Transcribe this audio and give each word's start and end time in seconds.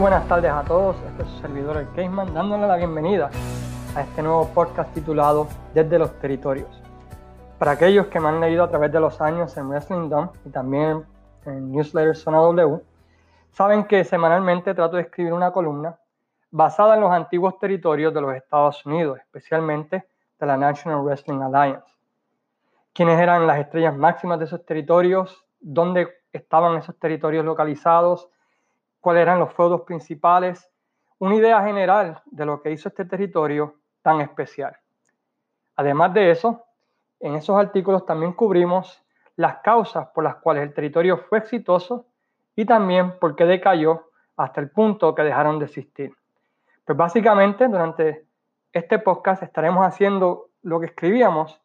Buenas 0.00 0.26
tardes 0.28 0.50
a 0.50 0.64
todos, 0.64 0.96
este 1.08 1.24
es 1.24 1.28
su 1.28 1.40
servidor 1.40 1.76
el 1.76 1.86
Caseman 1.88 2.32
dándole 2.32 2.66
la 2.66 2.76
bienvenida 2.76 3.28
a 3.94 4.00
este 4.00 4.22
nuevo 4.22 4.48
podcast 4.48 4.94
titulado 4.94 5.46
Desde 5.74 5.98
los 5.98 6.18
Territorios. 6.20 6.70
Para 7.58 7.72
aquellos 7.72 8.06
que 8.06 8.18
me 8.18 8.28
han 8.28 8.40
leído 8.40 8.64
a 8.64 8.70
través 8.70 8.90
de 8.92 8.98
los 8.98 9.20
años 9.20 9.54
en 9.58 9.68
Wrestling 9.68 10.08
Dome 10.08 10.30
y 10.46 10.48
también 10.48 11.04
en 11.44 11.70
Newsletter 11.70 12.16
Zona 12.16 12.38
W, 12.38 12.80
saben 13.50 13.84
que 13.84 14.02
semanalmente 14.04 14.72
trato 14.72 14.96
de 14.96 15.02
escribir 15.02 15.34
una 15.34 15.52
columna 15.52 15.98
basada 16.50 16.94
en 16.94 17.02
los 17.02 17.12
antiguos 17.12 17.58
territorios 17.58 18.14
de 18.14 18.22
los 18.22 18.34
Estados 18.34 18.86
Unidos, 18.86 19.18
especialmente 19.18 20.08
de 20.40 20.46
la 20.46 20.56
National 20.56 21.04
Wrestling 21.04 21.42
Alliance. 21.42 21.94
Quiénes 22.94 23.20
eran 23.20 23.46
las 23.46 23.58
estrellas 23.58 23.94
máximas 23.94 24.38
de 24.38 24.46
esos 24.46 24.64
territorios, 24.64 25.44
dónde 25.60 26.08
estaban 26.32 26.78
esos 26.78 26.98
territorios 26.98 27.44
localizados, 27.44 28.30
cuáles 29.00 29.22
eran 29.22 29.38
los 29.38 29.52
feudos 29.54 29.82
principales, 29.82 30.70
una 31.18 31.34
idea 31.34 31.62
general 31.64 32.22
de 32.26 32.46
lo 32.46 32.62
que 32.62 32.70
hizo 32.70 32.88
este 32.88 33.04
territorio 33.04 33.74
tan 34.02 34.20
especial. 34.20 34.76
Además 35.76 36.14
de 36.14 36.30
eso, 36.30 36.64
en 37.20 37.34
esos 37.34 37.56
artículos 37.58 38.06
también 38.06 38.32
cubrimos 38.32 39.02
las 39.36 39.58
causas 39.58 40.08
por 40.08 40.24
las 40.24 40.36
cuales 40.36 40.62
el 40.62 40.74
territorio 40.74 41.18
fue 41.18 41.38
exitoso 41.38 42.06
y 42.56 42.64
también 42.64 43.18
por 43.18 43.36
qué 43.36 43.44
decayó 43.44 44.10
hasta 44.36 44.60
el 44.60 44.70
punto 44.70 45.14
que 45.14 45.22
dejaron 45.22 45.58
de 45.58 45.66
existir. 45.66 46.14
Pues 46.84 46.96
básicamente 46.96 47.68
durante 47.68 48.26
este 48.72 48.98
podcast 48.98 49.42
estaremos 49.42 49.86
haciendo 49.86 50.48
lo 50.62 50.80
que 50.80 50.86
escribíamos, 50.86 51.60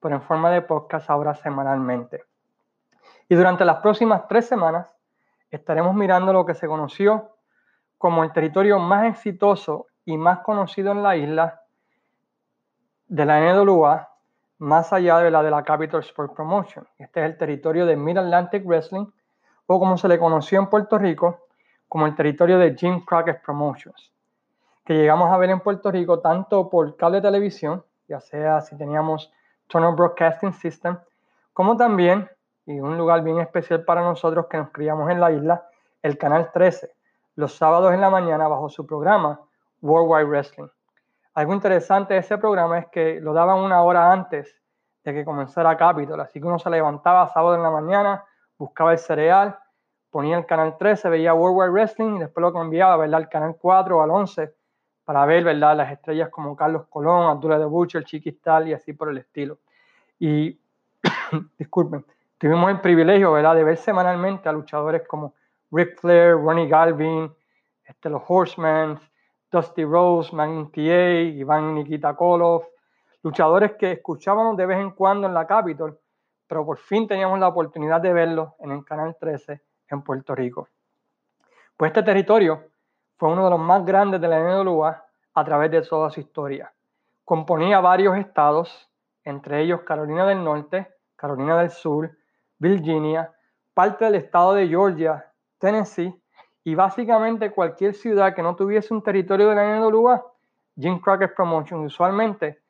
pero 0.00 0.16
en 0.16 0.22
forma 0.22 0.50
de 0.50 0.62
podcast 0.62 1.10
ahora 1.10 1.34
semanalmente. 1.34 2.24
Y 3.28 3.34
durante 3.34 3.64
las 3.64 3.78
próximas 3.78 4.26
tres 4.28 4.46
semanas 4.46 4.95
estaremos 5.50 5.94
mirando 5.94 6.32
lo 6.32 6.44
que 6.44 6.54
se 6.54 6.66
conoció 6.66 7.36
como 7.98 8.24
el 8.24 8.32
territorio 8.32 8.78
más 8.78 9.06
exitoso 9.06 9.86
y 10.04 10.16
más 10.16 10.40
conocido 10.40 10.92
en 10.92 11.02
la 11.02 11.16
isla 11.16 11.62
de 13.08 13.24
la 13.24 13.40
NWA, 13.40 14.08
más 14.58 14.92
allá 14.92 15.18
de 15.18 15.30
la 15.30 15.42
de 15.42 15.50
la 15.50 15.62
Capital 15.62 16.00
Sport 16.00 16.34
Promotion. 16.34 16.86
Este 16.98 17.20
es 17.20 17.26
el 17.26 17.38
territorio 17.38 17.86
de 17.86 17.96
Mid 17.96 18.16
Atlantic 18.16 18.64
Wrestling, 18.64 19.06
o 19.66 19.78
como 19.78 19.96
se 19.98 20.08
le 20.08 20.18
conoció 20.18 20.58
en 20.60 20.68
Puerto 20.68 20.98
Rico, 20.98 21.46
como 21.88 22.06
el 22.06 22.14
territorio 22.14 22.58
de 22.58 22.74
Jim 22.74 23.04
Crockett 23.04 23.42
Promotions, 23.42 24.12
que 24.84 24.94
llegamos 24.94 25.32
a 25.32 25.36
ver 25.36 25.50
en 25.50 25.60
Puerto 25.60 25.90
Rico 25.90 26.20
tanto 26.20 26.68
por 26.68 26.96
cable 26.96 27.20
televisión, 27.20 27.84
ya 28.08 28.20
sea 28.20 28.60
si 28.60 28.76
teníamos 28.76 29.32
Turner 29.66 29.94
Broadcasting 29.94 30.52
System, 30.52 30.98
como 31.52 31.76
también 31.76 32.28
y 32.66 32.80
un 32.80 32.98
lugar 32.98 33.22
bien 33.22 33.38
especial 33.38 33.84
para 33.84 34.02
nosotros 34.02 34.46
que 34.46 34.58
nos 34.58 34.70
criamos 34.70 35.10
en 35.10 35.20
la 35.20 35.30
isla, 35.30 35.68
el 36.02 36.18
Canal 36.18 36.50
13, 36.52 36.92
los 37.36 37.54
sábados 37.54 37.94
en 37.94 38.00
la 38.00 38.10
mañana 38.10 38.48
bajo 38.48 38.68
su 38.68 38.84
programa 38.84 39.40
Worldwide 39.82 40.24
Wrestling. 40.24 40.68
Algo 41.34 41.54
interesante 41.54 42.14
de 42.14 42.20
ese 42.20 42.38
programa 42.38 42.78
es 42.78 42.86
que 42.88 43.20
lo 43.20 43.32
daban 43.32 43.58
una 43.58 43.82
hora 43.82 44.10
antes 44.12 44.54
de 45.04 45.14
que 45.14 45.24
comenzara 45.24 45.76
Capitol, 45.76 46.20
así 46.20 46.40
que 46.40 46.46
uno 46.46 46.58
se 46.58 46.68
levantaba 46.68 47.28
sábado 47.28 47.54
en 47.54 47.62
la 47.62 47.70
mañana, 47.70 48.24
buscaba 48.58 48.92
el 48.92 48.98
cereal, 48.98 49.56
ponía 50.10 50.36
el 50.36 50.46
canal 50.46 50.76
13, 50.76 51.08
veía 51.08 51.34
Worldwide 51.34 51.70
Wrestling 51.70 52.16
y 52.16 52.18
después 52.20 52.42
lo 52.42 52.52
cambiaba 52.52 52.96
¿verdad? 52.96 53.20
al 53.20 53.28
canal 53.28 53.56
4 53.60 53.96
o 53.98 54.02
al 54.02 54.10
11 54.10 54.54
para 55.04 55.24
ver 55.24 55.44
¿verdad? 55.44 55.76
las 55.76 55.92
estrellas 55.92 56.30
como 56.30 56.56
Carlos 56.56 56.86
Colón, 56.88 57.30
Abdullah 57.30 57.58
de 57.58 57.66
Butcher, 57.66 58.02
Chiquistal 58.02 58.66
y 58.66 58.72
así 58.72 58.92
por 58.92 59.10
el 59.10 59.18
estilo. 59.18 59.58
Y 60.18 60.58
disculpen, 61.58 62.04
tuvimos 62.38 62.70
el 62.70 62.80
privilegio, 62.80 63.34
de 63.34 63.64
ver 63.64 63.76
semanalmente 63.76 64.48
a 64.48 64.52
luchadores 64.52 65.06
como 65.06 65.34
Ric 65.70 65.98
Flair, 66.00 66.32
Ronnie 66.32 66.68
Galvin, 66.68 67.32
este, 67.84 68.08
los 68.08 68.22
Horsemen, 68.26 68.98
Dusty 69.50 69.84
Rose, 69.84 70.34
Magnum 70.34 70.70
TA, 70.70 70.80
Iván 70.80 71.74
Nikita 71.74 72.14
Koloff, 72.14 72.66
luchadores 73.22 73.72
que 73.72 73.92
escuchábamos 73.92 74.56
de 74.56 74.66
vez 74.66 74.78
en 74.78 74.90
cuando 74.90 75.26
en 75.26 75.34
la 75.34 75.46
Capitol, 75.46 75.98
pero 76.46 76.64
por 76.64 76.78
fin 76.78 77.06
teníamos 77.06 77.38
la 77.38 77.48
oportunidad 77.48 78.00
de 78.00 78.12
verlos 78.12 78.50
en 78.60 78.72
el 78.72 78.84
Canal 78.84 79.16
13 79.18 79.60
en 79.90 80.02
Puerto 80.02 80.34
Rico. 80.34 80.68
Pues 81.76 81.90
este 81.90 82.02
territorio 82.02 82.70
fue 83.16 83.30
uno 83.30 83.44
de 83.44 83.50
los 83.50 83.58
más 83.58 83.84
grandes 83.84 84.20
de 84.20 84.28
la 84.28 84.40
NWA 84.40 85.04
a 85.34 85.44
través 85.44 85.70
de 85.70 85.82
toda 85.82 86.10
su 86.10 86.20
historia. 86.20 86.72
Componía 87.24 87.80
varios 87.80 88.16
estados, 88.16 88.90
entre 89.24 89.62
ellos 89.62 89.82
Carolina 89.82 90.26
del 90.26 90.42
Norte, 90.42 90.88
Carolina 91.16 91.58
del 91.58 91.70
Sur, 91.70 92.16
Virginia, 92.58 93.32
parte 93.74 94.04
del 94.04 94.16
estado 94.16 94.54
de 94.54 94.68
Georgia, 94.68 95.30
Tennessee 95.58 96.14
y 96.64 96.74
básicamente 96.74 97.50
cualquier 97.50 97.94
ciudad 97.94 98.34
que 98.34 98.42
no 98.42 98.56
tuviese 98.56 98.92
un 98.92 99.02
territorio 99.02 99.50
de 99.50 99.54
la 99.54 99.78
NWA, 99.78 100.24
Jim 100.78 100.98
Crockett 101.00 101.34
Promotion 101.34 101.84
usualmente 101.84 102.60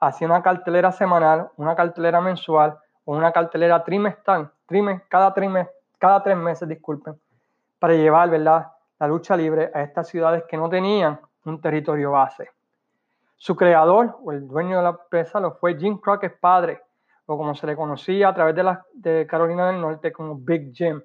hacía 0.00 0.26
una 0.26 0.42
cartelera 0.42 0.92
semanal, 0.92 1.50
una 1.56 1.74
cartelera 1.74 2.20
mensual 2.20 2.78
o 3.04 3.16
una 3.16 3.32
cartelera 3.32 3.82
trimestral, 3.84 4.50
cada, 5.08 5.34
cada 5.98 6.22
tres 6.22 6.36
meses, 6.36 6.68
disculpen, 6.68 7.18
para 7.78 7.94
llevar 7.94 8.30
¿verdad? 8.30 8.72
la 8.98 9.08
lucha 9.08 9.36
libre 9.36 9.70
a 9.74 9.82
estas 9.82 10.08
ciudades 10.08 10.44
que 10.48 10.56
no 10.56 10.68
tenían 10.68 11.20
un 11.44 11.60
territorio 11.60 12.12
base. 12.12 12.50
Su 13.36 13.56
creador 13.56 14.18
o 14.22 14.32
el 14.32 14.46
dueño 14.46 14.78
de 14.78 14.82
la 14.84 14.90
empresa 14.90 15.40
lo 15.40 15.52
fue 15.52 15.76
Jim 15.76 15.98
Crockett 15.98 16.38
padre, 16.40 16.80
o 17.26 17.36
como 17.36 17.54
se 17.54 17.66
le 17.66 17.76
conocía 17.76 18.28
a 18.28 18.34
través 18.34 18.54
de, 18.54 18.62
la, 18.62 18.84
Carolina 19.26 19.68
del 19.68 19.80
Norte 19.80 20.12
como 20.12 20.36
Big 20.36 20.72
Jim. 20.74 21.02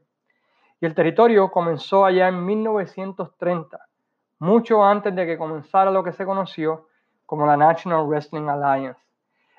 Y 0.82 0.86
el 0.86 0.94
territorio 0.94 1.50
comenzó 1.52 2.06
allá 2.06 2.28
en 2.28 2.46
1930, 2.46 3.80
mucho 4.40 4.84
antes 4.84 5.16
de 5.16 5.26
que 5.26 5.38
comenzara 5.38 5.92
lo 5.92 6.04
que 6.04 6.14
se 6.14 6.26
conoció 6.26 6.88
como 7.26 7.46
la 7.46 7.58
National 7.58 8.06
Wrestling 8.08 8.48
Alliance. 8.48 9.00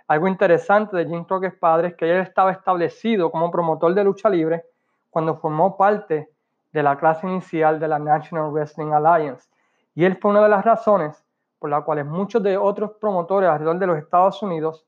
Algo 0.08 0.26
interesante 0.26 0.96
de 0.96 1.06
Jim 1.06 1.24
Crockett 1.24 1.58
padre 1.58 1.88
es 1.88 1.94
que 1.94 2.10
él 2.10 2.20
estaba 2.20 2.50
establecido 2.50 3.30
como 3.30 3.50
promotor 3.50 3.94
de 3.94 4.04
lucha 4.04 4.28
libre 4.28 4.64
cuando 5.08 5.36
formó 5.36 5.76
parte 5.76 6.30
de 6.72 6.82
la 6.82 6.96
clase 6.98 7.26
inicial 7.28 7.78
de 7.78 7.88
la 7.88 7.98
National 7.98 8.50
Wrestling 8.50 8.92
Alliance. 8.92 9.48
Y 9.94 10.04
él 10.04 10.18
fue 10.20 10.30
una 10.30 10.42
de 10.42 10.48
las 10.48 10.64
razones 10.64 11.24
por 11.58 11.70
las 11.70 11.84
cuales 11.84 12.06
muchos 12.06 12.42
de 12.42 12.56
otros 12.56 12.92
promotores 13.00 13.50
alrededor 13.50 13.78
de 13.78 13.86
los 13.86 13.98
Estados 13.98 14.42
Unidos 14.42 14.84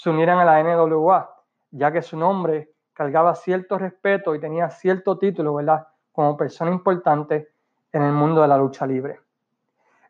se 0.00 0.08
unieran 0.08 0.38
a 0.38 0.46
la 0.46 0.62
NWA, 0.62 1.30
ya 1.72 1.92
que 1.92 2.00
su 2.00 2.16
nombre 2.16 2.70
cargaba 2.94 3.34
cierto 3.34 3.76
respeto 3.76 4.34
y 4.34 4.40
tenía 4.40 4.70
cierto 4.70 5.18
título, 5.18 5.52
¿verdad? 5.56 5.88
Como 6.10 6.38
persona 6.38 6.70
importante 6.70 7.50
en 7.92 8.04
el 8.04 8.12
mundo 8.12 8.40
de 8.40 8.48
la 8.48 8.56
lucha 8.56 8.86
libre. 8.86 9.20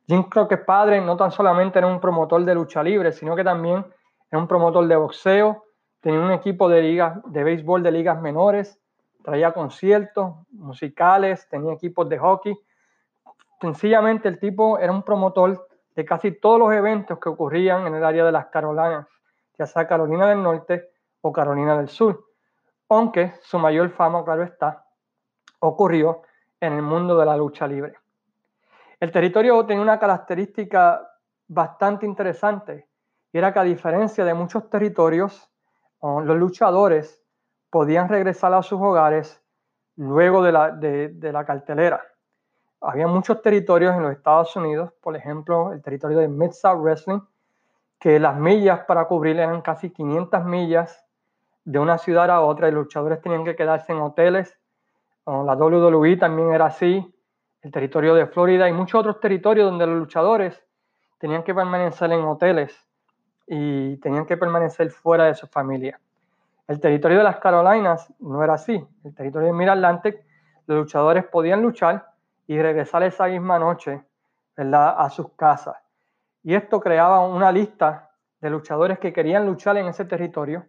Jim 0.06 0.22
Crockett 0.28 0.64
padre 0.64 1.00
no 1.00 1.16
tan 1.16 1.32
solamente 1.32 1.80
era 1.80 1.88
un 1.88 1.98
promotor 1.98 2.44
de 2.44 2.54
lucha 2.54 2.84
libre, 2.84 3.10
sino 3.10 3.34
que 3.34 3.42
también 3.42 3.84
era 4.30 4.40
un 4.40 4.46
promotor 4.46 4.86
de 4.86 4.94
boxeo, 4.94 5.64
tenía 5.98 6.20
un 6.20 6.30
equipo 6.30 6.68
de 6.68 6.82
ligas 6.82 7.18
de 7.24 7.42
béisbol 7.42 7.82
de 7.82 7.90
ligas 7.90 8.20
menores, 8.20 8.78
traía 9.24 9.50
conciertos 9.50 10.36
musicales, 10.52 11.48
tenía 11.48 11.72
equipos 11.72 12.08
de 12.08 12.16
hockey. 12.16 12.56
Sencillamente 13.60 14.28
el 14.28 14.38
tipo 14.38 14.78
era 14.78 14.92
un 14.92 15.02
promotor 15.02 15.66
de 15.96 16.04
casi 16.04 16.30
todos 16.30 16.60
los 16.60 16.72
eventos 16.72 17.18
que 17.18 17.28
ocurrían 17.28 17.88
en 17.88 17.96
el 17.96 18.04
área 18.04 18.24
de 18.24 18.30
las 18.30 18.46
Carolinas 18.46 19.08
ya 19.60 19.66
sea 19.66 19.86
Carolina 19.86 20.26
del 20.26 20.42
Norte 20.42 20.90
o 21.20 21.30
Carolina 21.30 21.76
del 21.76 21.90
Sur, 21.90 22.24
aunque 22.88 23.34
su 23.42 23.58
mayor 23.58 23.90
fama, 23.90 24.24
claro 24.24 24.42
está, 24.42 24.86
ocurrió 25.58 26.22
en 26.58 26.72
el 26.72 26.80
mundo 26.80 27.14
de 27.18 27.26
la 27.26 27.36
lucha 27.36 27.66
libre. 27.66 27.92
El 28.98 29.12
territorio 29.12 29.66
tenía 29.66 29.82
una 29.82 29.98
característica 29.98 31.06
bastante 31.46 32.06
interesante, 32.06 32.88
era 33.34 33.52
que 33.52 33.58
a 33.58 33.64
diferencia 33.64 34.24
de 34.24 34.32
muchos 34.32 34.70
territorios, 34.70 35.52
los 36.00 36.36
luchadores 36.38 37.22
podían 37.68 38.08
regresar 38.08 38.54
a 38.54 38.62
sus 38.62 38.80
hogares 38.80 39.42
luego 39.96 40.42
de 40.42 40.52
la, 40.52 40.70
de, 40.70 41.08
de 41.08 41.32
la 41.32 41.44
cartelera. 41.44 42.02
Había 42.80 43.06
muchos 43.06 43.42
territorios 43.42 43.94
en 43.94 44.04
los 44.04 44.12
Estados 44.12 44.56
Unidos, 44.56 44.90
por 45.02 45.14
ejemplo, 45.16 45.74
el 45.74 45.82
territorio 45.82 46.16
de 46.16 46.28
Mid-South 46.28 46.80
Wrestling, 46.80 47.20
que 48.00 48.18
las 48.18 48.36
millas 48.36 48.80
para 48.86 49.04
cubrir 49.04 49.38
eran 49.38 49.60
casi 49.60 49.90
500 49.90 50.44
millas 50.46 51.04
de 51.64 51.78
una 51.78 51.98
ciudad 51.98 52.30
a 52.30 52.40
otra 52.40 52.68
y 52.68 52.72
los 52.72 52.84
luchadores 52.84 53.20
tenían 53.20 53.44
que 53.44 53.54
quedarse 53.54 53.92
en 53.92 54.00
hoteles. 54.00 54.58
La 55.26 55.54
WWE 55.54 56.16
también 56.16 56.52
era 56.52 56.66
así, 56.66 57.14
el 57.62 57.70
territorio 57.70 58.14
de 58.14 58.26
Florida 58.26 58.68
y 58.68 58.72
muchos 58.72 59.00
otros 59.00 59.20
territorios 59.20 59.70
donde 59.70 59.86
los 59.86 59.98
luchadores 59.98 60.64
tenían 61.18 61.44
que 61.44 61.54
permanecer 61.54 62.10
en 62.10 62.24
hoteles 62.24 62.74
y 63.46 63.98
tenían 63.98 64.24
que 64.24 64.38
permanecer 64.38 64.90
fuera 64.90 65.24
de 65.24 65.34
su 65.34 65.46
familia. 65.46 66.00
El 66.66 66.80
territorio 66.80 67.18
de 67.18 67.24
las 67.24 67.36
Carolinas 67.36 68.10
no 68.18 68.42
era 68.42 68.54
así. 68.54 68.82
El 69.04 69.14
territorio 69.14 69.48
de 69.48 69.52
Mid-Atlantic, 69.52 70.24
los 70.66 70.78
luchadores 70.78 71.24
podían 71.26 71.60
luchar 71.60 72.12
y 72.46 72.60
regresar 72.60 73.02
esa 73.02 73.26
misma 73.26 73.58
noche 73.58 74.02
¿verdad? 74.56 74.94
a 74.96 75.10
sus 75.10 75.32
casas. 75.34 75.89
Y 76.42 76.54
esto 76.54 76.80
creaba 76.80 77.26
una 77.26 77.52
lista 77.52 78.10
de 78.40 78.50
luchadores 78.50 78.98
que 78.98 79.12
querían 79.12 79.46
luchar 79.46 79.76
en 79.76 79.86
ese 79.86 80.04
territorio, 80.04 80.66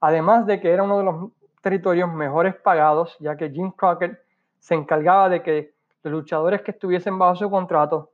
además 0.00 0.46
de 0.46 0.60
que 0.60 0.70
era 0.70 0.82
uno 0.82 0.98
de 0.98 1.04
los 1.04 1.30
territorios 1.62 2.12
mejores 2.12 2.54
pagados, 2.54 3.16
ya 3.18 3.36
que 3.36 3.50
Jim 3.50 3.70
Crockett 3.72 4.20
se 4.58 4.74
encargaba 4.74 5.28
de 5.28 5.42
que 5.42 5.74
los 6.02 6.12
luchadores 6.12 6.62
que 6.62 6.72
estuviesen 6.72 7.18
bajo 7.18 7.36
su 7.36 7.50
contrato 7.50 8.12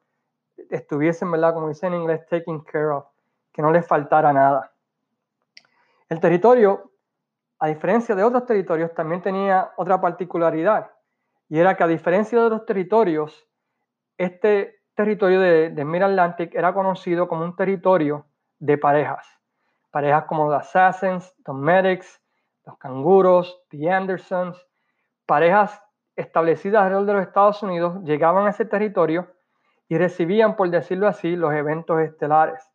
estuviesen, 0.70 1.30
¿verdad? 1.30 1.54
Como 1.54 1.68
dicen 1.68 1.92
en 1.92 2.02
inglés, 2.02 2.26
taking 2.28 2.60
care 2.60 2.86
of, 2.86 3.06
que 3.52 3.62
no 3.62 3.72
les 3.72 3.86
faltara 3.86 4.32
nada. 4.32 4.72
El 6.08 6.20
territorio, 6.20 6.92
a 7.58 7.68
diferencia 7.68 8.14
de 8.14 8.22
otros 8.22 8.46
territorios, 8.46 8.94
también 8.94 9.22
tenía 9.22 9.72
otra 9.76 10.00
particularidad, 10.00 10.90
y 11.48 11.58
era 11.58 11.76
que 11.76 11.84
a 11.84 11.88
diferencia 11.88 12.38
de 12.38 12.44
otros 12.44 12.64
territorios, 12.64 13.46
este 14.16 14.81
territorio 14.94 15.40
de, 15.40 15.70
de 15.70 15.84
Mid-Atlantic 15.84 16.54
era 16.54 16.72
conocido 16.72 17.28
como 17.28 17.44
un 17.44 17.56
territorio 17.56 18.26
de 18.58 18.78
parejas. 18.78 19.26
Parejas 19.90 20.24
como 20.24 20.50
los 20.50 20.54
Assassins, 20.54 21.34
los 21.46 21.56
Medics, 21.56 22.20
los 22.64 22.78
Canguros, 22.78 23.62
The 23.70 23.90
Andersons, 23.90 24.66
parejas 25.26 25.82
establecidas 26.16 26.82
alrededor 26.82 27.06
de 27.06 27.12
los 27.14 27.22
Estados 27.22 27.62
Unidos 27.62 28.02
llegaban 28.04 28.46
a 28.46 28.50
ese 28.50 28.64
territorio 28.64 29.28
y 29.88 29.98
recibían, 29.98 30.56
por 30.56 30.70
decirlo 30.70 31.08
así, 31.08 31.36
los 31.36 31.52
eventos 31.52 32.00
estelares. 32.00 32.68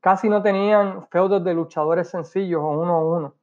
Casi 0.00 0.28
no 0.28 0.42
tenían 0.42 1.06
feudos 1.08 1.42
de 1.44 1.54
luchadores 1.54 2.08
sencillos 2.08 2.62
o 2.62 2.68
uno 2.68 2.94
a 2.94 3.04
uno. 3.04 3.34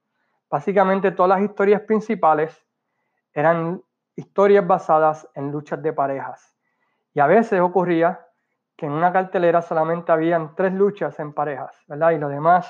Básicamente 0.50 1.12
todas 1.12 1.30
las 1.30 1.42
historias 1.42 1.82
principales 1.82 2.66
eran 3.34 3.82
historias 4.16 4.66
basadas 4.66 5.28
en 5.34 5.52
luchas 5.52 5.82
de 5.82 5.92
parejas. 5.92 6.55
Y 7.16 7.22
a 7.22 7.28
veces 7.28 7.62
ocurría 7.62 8.28
que 8.76 8.86
en 8.86 8.92
una 8.92 9.14
cartelera 9.14 9.62
solamente 9.62 10.12
habían 10.12 10.54
tres 10.54 10.74
luchas 10.74 11.18
en 11.20 11.34
parejas, 11.34 11.74
¿verdad? 11.88 12.12
Y 12.12 12.18
lo 12.18 12.28
demás, 12.28 12.70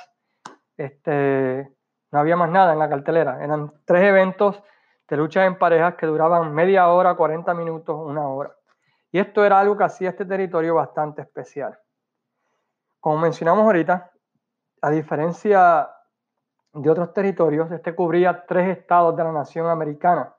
este, 0.78 1.76
no 2.12 2.20
había 2.20 2.36
más 2.36 2.52
nada 2.52 2.74
en 2.74 2.80
la 2.80 2.88
cartelera. 2.88 3.44
Eran 3.44 3.74
tres 3.86 4.04
eventos 4.04 4.62
de 5.10 5.18
luchas 5.18 5.48
en 5.48 5.58
parejas 5.58 5.96
que 5.96 6.06
duraban 6.06 6.54
media 6.54 6.88
hora, 6.90 7.16
40 7.16 7.56
minutos, 7.56 8.00
una 8.00 8.28
hora. 8.28 8.56
Y 9.12 9.18
esto 9.18 9.44
era 9.44 9.60
algo 9.60 9.76
que 9.76 9.86
hacía 9.86 10.10
este 10.10 10.26
territorio 10.26 10.76
bastante 10.76 11.24
especial. 11.24 11.80
Como 13.00 13.18
mencionamos 13.18 13.66
ahorita, 13.66 14.12
a 14.82 14.90
diferencia 14.92 15.90
de 16.72 16.90
otros 16.90 17.14
territorios, 17.14 17.72
este 17.72 17.96
cubría 17.96 18.46
tres 18.46 18.78
estados 18.78 19.16
de 19.16 19.24
la 19.24 19.32
nación 19.32 19.68
americana. 19.68 20.36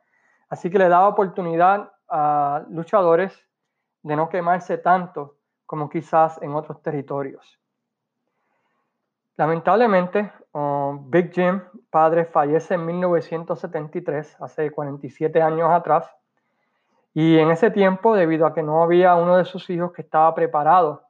Así 0.48 0.70
que 0.70 0.78
le 0.78 0.88
daba 0.88 1.08
oportunidad 1.08 1.90
a 2.08 2.64
luchadores 2.68 3.46
de 4.06 4.14
no 4.14 4.28
quemarse 4.28 4.78
tanto 4.78 5.34
como 5.66 5.90
quizás 5.90 6.40
en 6.40 6.54
otros 6.54 6.80
territorios. 6.80 7.58
Lamentablemente, 9.36 10.32
Big 11.06 11.32
Jim, 11.32 11.60
padre, 11.90 12.24
fallece 12.24 12.74
en 12.74 12.86
1973, 12.86 14.36
hace 14.40 14.70
47 14.70 15.42
años 15.42 15.70
atrás. 15.72 16.08
Y 17.14 17.36
en 17.38 17.50
ese 17.50 17.72
tiempo, 17.72 18.14
debido 18.14 18.46
a 18.46 18.54
que 18.54 18.62
no 18.62 18.80
había 18.80 19.16
uno 19.16 19.36
de 19.38 19.44
sus 19.44 19.68
hijos 19.70 19.92
que 19.92 20.02
estaba 20.02 20.32
preparado 20.36 21.02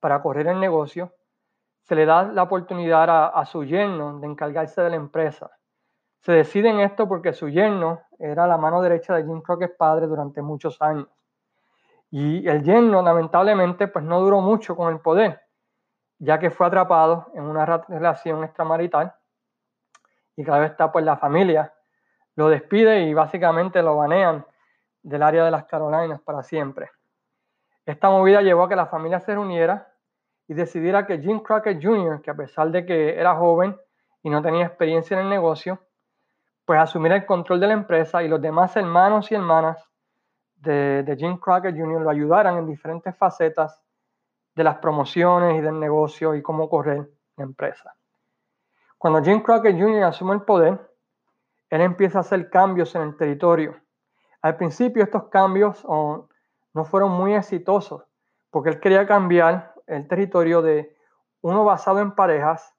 para 0.00 0.22
correr 0.22 0.46
el 0.46 0.60
negocio, 0.60 1.12
se 1.82 1.94
le 1.94 2.06
da 2.06 2.22
la 2.22 2.44
oportunidad 2.44 3.34
a, 3.34 3.44
su 3.44 3.64
yerno 3.64 4.18
de 4.18 4.26
encargarse 4.26 4.80
de 4.80 4.90
la 4.90 4.96
empresa. 4.96 5.50
Se 6.20 6.32
decide 6.32 6.70
en 6.70 6.80
esto 6.80 7.06
porque 7.06 7.34
su 7.34 7.50
yerno 7.50 8.00
era 8.18 8.46
la 8.46 8.56
mano 8.56 8.80
derecha 8.80 9.14
de 9.14 9.24
Jim 9.24 9.42
Crockett 9.42 9.76
padre 9.76 10.06
durante 10.06 10.40
muchos 10.40 10.80
años. 10.80 11.08
Y 12.10 12.48
el 12.48 12.62
yerno, 12.62 13.02
lamentablemente, 13.02 13.88
pues 13.88 14.04
no 14.04 14.20
duró 14.20 14.40
mucho 14.40 14.76
con 14.76 14.92
el 14.92 15.00
poder 15.00 15.40
ya 16.20 16.38
que 16.38 16.50
fue 16.50 16.66
atrapado 16.66 17.30
en 17.34 17.44
una 17.44 17.64
relación 17.64 18.44
extramarital 18.44 19.14
y 20.36 20.44
cada 20.44 20.60
vez 20.60 20.70
está 20.70 20.92
pues 20.92 21.04
la 21.04 21.16
familia 21.16 21.74
lo 22.36 22.48
despide 22.48 23.02
y 23.02 23.14
básicamente 23.14 23.82
lo 23.82 23.96
banean 23.96 24.46
del 25.02 25.22
área 25.22 25.44
de 25.44 25.50
las 25.50 25.64
Carolinas 25.64 26.20
para 26.20 26.42
siempre. 26.42 26.90
Esta 27.86 28.10
movida 28.10 28.42
llevó 28.42 28.64
a 28.64 28.68
que 28.68 28.76
la 28.76 28.86
familia 28.86 29.18
se 29.20 29.32
reuniera 29.32 29.92
y 30.46 30.54
decidiera 30.54 31.06
que 31.06 31.18
Jim 31.18 31.40
Crockett 31.40 31.82
Jr., 31.82 32.20
que 32.20 32.30
a 32.30 32.34
pesar 32.34 32.70
de 32.70 32.84
que 32.84 33.18
era 33.18 33.34
joven 33.34 33.76
y 34.22 34.30
no 34.30 34.42
tenía 34.42 34.66
experiencia 34.66 35.18
en 35.18 35.24
el 35.24 35.30
negocio, 35.30 35.80
pues 36.66 36.78
asumiera 36.78 37.16
el 37.16 37.26
control 37.26 37.60
de 37.60 37.66
la 37.68 37.72
empresa 37.72 38.22
y 38.22 38.28
los 38.28 38.40
demás 38.40 38.76
hermanos 38.76 39.32
y 39.32 39.34
hermanas 39.34 39.89
de, 40.60 41.02
de 41.02 41.16
Jim 41.16 41.38
Crockett 41.38 41.76
Jr. 41.76 42.02
lo 42.02 42.10
ayudaran 42.10 42.58
en 42.58 42.66
diferentes 42.66 43.16
facetas 43.16 43.82
de 44.54 44.64
las 44.64 44.78
promociones 44.78 45.58
y 45.58 45.60
del 45.60 45.78
negocio 45.78 46.34
y 46.34 46.42
cómo 46.42 46.68
correr 46.68 47.08
la 47.36 47.44
empresa. 47.44 47.94
Cuando 48.98 49.22
Jim 49.22 49.40
Crockett 49.40 49.78
Jr. 49.78 50.04
asume 50.04 50.34
el 50.34 50.42
poder, 50.42 50.78
él 51.70 51.80
empieza 51.80 52.18
a 52.18 52.20
hacer 52.20 52.50
cambios 52.50 52.94
en 52.94 53.02
el 53.02 53.16
territorio. 53.16 53.80
Al 54.42 54.56
principio 54.56 55.02
estos 55.02 55.28
cambios 55.28 55.82
oh, 55.86 56.28
no 56.74 56.84
fueron 56.84 57.12
muy 57.12 57.34
exitosos 57.34 58.04
porque 58.50 58.70
él 58.70 58.80
quería 58.80 59.06
cambiar 59.06 59.74
el 59.86 60.06
territorio 60.08 60.60
de 60.62 60.96
uno 61.40 61.64
basado 61.64 62.00
en 62.00 62.12
parejas 62.12 62.74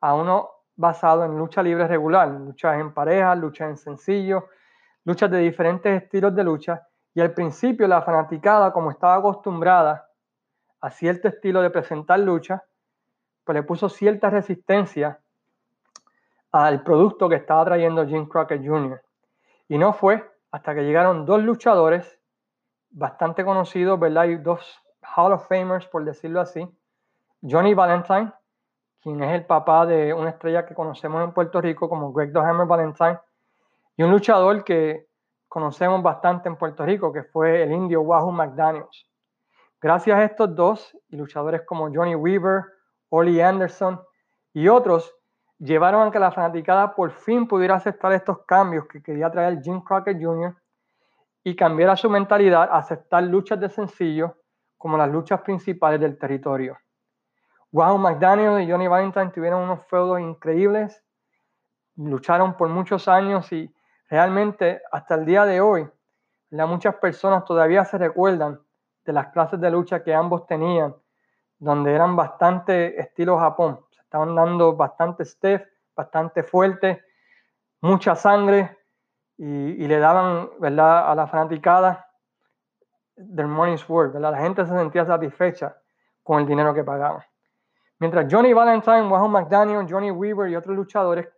a 0.00 0.14
uno 0.14 0.50
basado 0.76 1.24
en 1.24 1.36
lucha 1.36 1.62
libre 1.62 1.86
regular, 1.86 2.28
luchas 2.28 2.80
en 2.80 2.94
parejas, 2.94 3.38
luchas 3.38 3.68
en 3.68 3.76
sencillo, 3.76 4.48
luchas 5.04 5.30
de 5.30 5.38
diferentes 5.38 6.02
estilos 6.02 6.34
de 6.34 6.42
lucha. 6.42 6.88
Y 7.14 7.20
al 7.20 7.32
principio 7.32 7.88
la 7.88 8.02
fanaticada, 8.02 8.72
como 8.72 8.90
estaba 8.90 9.16
acostumbrada 9.16 10.08
a 10.80 10.90
cierto 10.90 11.28
estilo 11.28 11.60
de 11.62 11.70
presentar 11.70 12.20
lucha, 12.20 12.64
pues 13.44 13.54
le 13.54 13.62
puso 13.62 13.88
cierta 13.88 14.30
resistencia 14.30 15.18
al 16.52 16.82
producto 16.82 17.28
que 17.28 17.36
estaba 17.36 17.64
trayendo 17.64 18.06
Jim 18.06 18.26
Crockett 18.26 18.64
Jr. 18.64 19.02
Y 19.68 19.78
no 19.78 19.92
fue 19.92 20.28
hasta 20.50 20.74
que 20.74 20.82
llegaron 20.82 21.24
dos 21.26 21.42
luchadores 21.42 22.18
bastante 22.90 23.44
conocidos, 23.44 23.98
¿verdad? 23.98 24.24
Y 24.24 24.36
dos 24.36 24.80
Hall 25.16 25.32
of 25.32 25.46
Famers, 25.48 25.86
por 25.86 26.04
decirlo 26.04 26.40
así. 26.40 26.68
Johnny 27.42 27.74
Valentine, 27.74 28.32
quien 29.00 29.22
es 29.22 29.34
el 29.34 29.46
papá 29.46 29.86
de 29.86 30.12
una 30.12 30.30
estrella 30.30 30.66
que 30.66 30.74
conocemos 30.74 31.22
en 31.24 31.32
Puerto 31.32 31.60
Rico 31.60 31.88
como 31.88 32.12
Greg 32.12 32.32
the 32.32 32.38
Hammer 32.38 32.66
Valentine, 32.66 33.18
y 33.96 34.02
un 34.02 34.10
luchador 34.10 34.64
que 34.64 35.06
conocemos 35.50 36.00
bastante 36.00 36.48
en 36.48 36.54
Puerto 36.54 36.86
Rico, 36.86 37.12
que 37.12 37.24
fue 37.24 37.64
el 37.64 37.72
indio 37.72 38.02
Wahoo 38.02 38.30
McDaniels. 38.30 39.04
Gracias 39.82 40.16
a 40.16 40.24
estos 40.24 40.54
dos, 40.54 40.96
y 41.08 41.16
luchadores 41.16 41.62
como 41.66 41.92
Johnny 41.92 42.14
Weaver, 42.14 42.66
Ollie 43.08 43.42
Anderson 43.42 44.00
y 44.52 44.68
otros, 44.68 45.12
llevaron 45.58 46.06
a 46.06 46.10
que 46.12 46.20
la 46.20 46.30
fanaticada 46.30 46.94
por 46.94 47.10
fin 47.10 47.48
pudiera 47.48 47.74
aceptar 47.74 48.12
estos 48.12 48.44
cambios 48.46 48.86
que 48.86 49.02
quería 49.02 49.28
traer 49.28 49.60
Jim 49.60 49.80
Crockett 49.80 50.22
Jr. 50.22 50.54
y 51.42 51.56
cambiara 51.56 51.96
su 51.96 52.08
mentalidad 52.08 52.70
a 52.70 52.76
aceptar 52.78 53.24
luchas 53.24 53.58
de 53.58 53.70
sencillo 53.70 54.36
como 54.78 54.96
las 54.96 55.10
luchas 55.10 55.40
principales 55.40 55.98
del 55.98 56.16
territorio. 56.16 56.78
Wow 57.72 57.98
McDaniel 57.98 58.62
y 58.62 58.70
Johnny 58.70 58.86
Valentine 58.86 59.30
tuvieron 59.30 59.64
unos 59.64 59.84
feudos 59.88 60.20
increíbles, 60.20 61.02
lucharon 61.96 62.56
por 62.56 62.68
muchos 62.68 63.08
años 63.08 63.50
y 63.50 63.74
realmente 64.10 64.82
hasta 64.90 65.14
el 65.14 65.24
día 65.24 65.46
de 65.46 65.60
hoy, 65.60 65.88
muchas 66.50 66.96
personas 66.96 67.44
todavía 67.44 67.84
se 67.84 67.96
recuerdan 67.96 68.60
de 69.04 69.12
las 69.12 69.28
clases 69.28 69.60
de 69.60 69.70
lucha 69.70 70.02
que 70.02 70.12
ambos 70.12 70.46
tenían, 70.46 70.94
donde 71.58 71.94
eran 71.94 72.16
bastante 72.16 73.00
estilo 73.00 73.38
Japón. 73.38 73.80
Se 73.90 74.02
estaban 74.02 74.34
dando 74.34 74.74
bastante 74.74 75.24
stiff, 75.24 75.62
bastante 75.94 76.42
fuerte, 76.42 77.04
mucha 77.80 78.16
sangre 78.16 78.76
y, 79.38 79.86
le 79.86 79.98
daban 79.98 80.50
¿verdad? 80.58 81.10
a 81.10 81.14
la 81.14 81.26
fanaticada 81.26 82.06
del 83.16 83.46
Morning's 83.46 83.88
World. 83.88 84.14
¿verdad? 84.14 84.32
La 84.32 84.38
gente 84.38 84.66
se 84.66 84.76
sentía 84.76 85.06
satisfecha 85.06 85.76
con 86.22 86.40
el 86.40 86.46
dinero 86.46 86.74
que 86.74 86.82
pagaban. 86.82 87.22
Mientras 88.00 88.26
Johnny 88.30 88.52
Valentine, 88.52 89.06
Wahoo 89.08 89.28
McDaniel, 89.28 89.86
Johnny 89.88 90.10
Weaver 90.10 90.50
y 90.50 90.56
otros 90.56 90.74
luchadores 90.74 91.28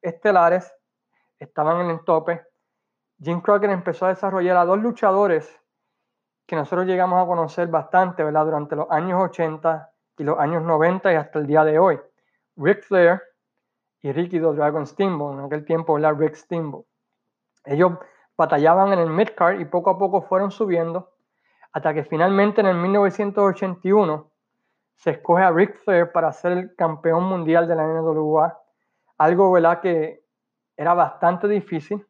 estelares 0.00 0.72
estaban 1.40 1.80
en 1.80 1.90
el 1.90 2.04
tope, 2.04 2.42
Jim 3.20 3.40
Crockett 3.40 3.70
empezó 3.70 4.06
a 4.06 4.10
desarrollar 4.10 4.56
a 4.56 4.64
dos 4.64 4.78
luchadores 4.78 5.60
que 6.46 6.56
nosotros 6.56 6.86
llegamos 6.86 7.22
a 7.22 7.26
conocer 7.26 7.68
bastante, 7.68 8.24
¿verdad? 8.24 8.44
Durante 8.44 8.76
los 8.76 8.90
años 8.90 9.20
80 9.22 9.92
y 10.18 10.24
los 10.24 10.38
años 10.38 10.62
90 10.62 11.12
y 11.12 11.16
hasta 11.16 11.38
el 11.38 11.46
día 11.46 11.64
de 11.64 11.78
hoy. 11.78 12.00
Rick 12.56 12.82
Flair 12.84 13.22
y 14.02 14.12
Ricky 14.12 14.40
the 14.40 14.52
Dragon 14.54 14.86
Steamboat, 14.86 15.38
en 15.38 15.44
aquel 15.44 15.64
tiempo, 15.64 15.94
¿verdad? 15.94 16.14
Rick 16.16 16.34
Steamboat. 16.34 16.84
Ellos 17.64 17.92
batallaban 18.36 18.92
en 18.92 19.00
el 19.00 19.10
midcard 19.10 19.60
y 19.60 19.64
poco 19.64 19.90
a 19.90 19.98
poco 19.98 20.22
fueron 20.22 20.50
subiendo 20.50 21.12
hasta 21.72 21.94
que 21.94 22.04
finalmente 22.04 22.60
en 22.60 22.66
el 22.66 22.76
1981 22.76 24.30
se 24.96 25.10
escoge 25.10 25.42
a 25.42 25.50
Rick 25.50 25.76
Flair 25.76 26.10
para 26.10 26.32
ser 26.32 26.52
el 26.52 26.74
campeón 26.74 27.24
mundial 27.24 27.68
de 27.68 27.76
la 27.76 27.86
NWA. 27.86 28.58
Algo, 29.18 29.52
¿verdad? 29.52 29.80
Que 29.80 30.19
era 30.80 30.94
bastante 30.94 31.46
difícil 31.46 32.06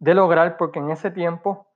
de 0.00 0.12
lograr 0.12 0.56
porque 0.56 0.80
en 0.80 0.90
ese 0.90 1.12
tiempo 1.12 1.68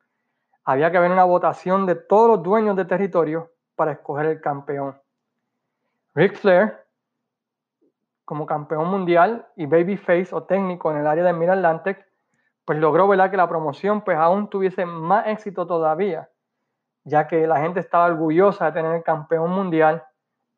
había 0.64 0.90
que 0.90 0.97
haber 0.97 1.12
una 1.12 1.23
votación 1.23 1.87
de 1.87 1.95
todos 1.95 2.28
los 2.28 2.42
dueños 2.42 2.75
de 2.75 2.85
territorio 2.85 3.52
para 3.76 3.92
escoger 3.92 4.26
el 4.26 4.40
campeón. 4.40 5.00
Ric 6.16 6.35
Flair, 6.35 6.80
como 8.25 8.45
campeón 8.45 8.90
mundial 8.90 9.47
y 9.54 9.66
babyface 9.66 10.30
o 10.33 10.42
técnico 10.42 10.90
en 10.90 10.97
el 10.97 11.06
área 11.06 11.23
de 11.23 11.33
Mid-Atlantic, 11.33 12.04
pues 12.64 12.80
logró 12.80 13.06
¿verdad? 13.06 13.30
que 13.30 13.37
la 13.37 13.49
promoción 13.49 14.00
pues 14.00 14.18
aún 14.18 14.50
tuviese 14.50 14.85
más 14.85 15.28
éxito 15.28 15.64
todavía, 15.64 16.28
ya 17.04 17.28
que 17.28 17.47
la 17.47 17.61
gente 17.61 17.78
estaba 17.78 18.06
orgullosa 18.06 18.64
de 18.64 18.73
tener 18.73 18.97
el 18.97 19.04
campeón 19.04 19.50
mundial 19.50 20.02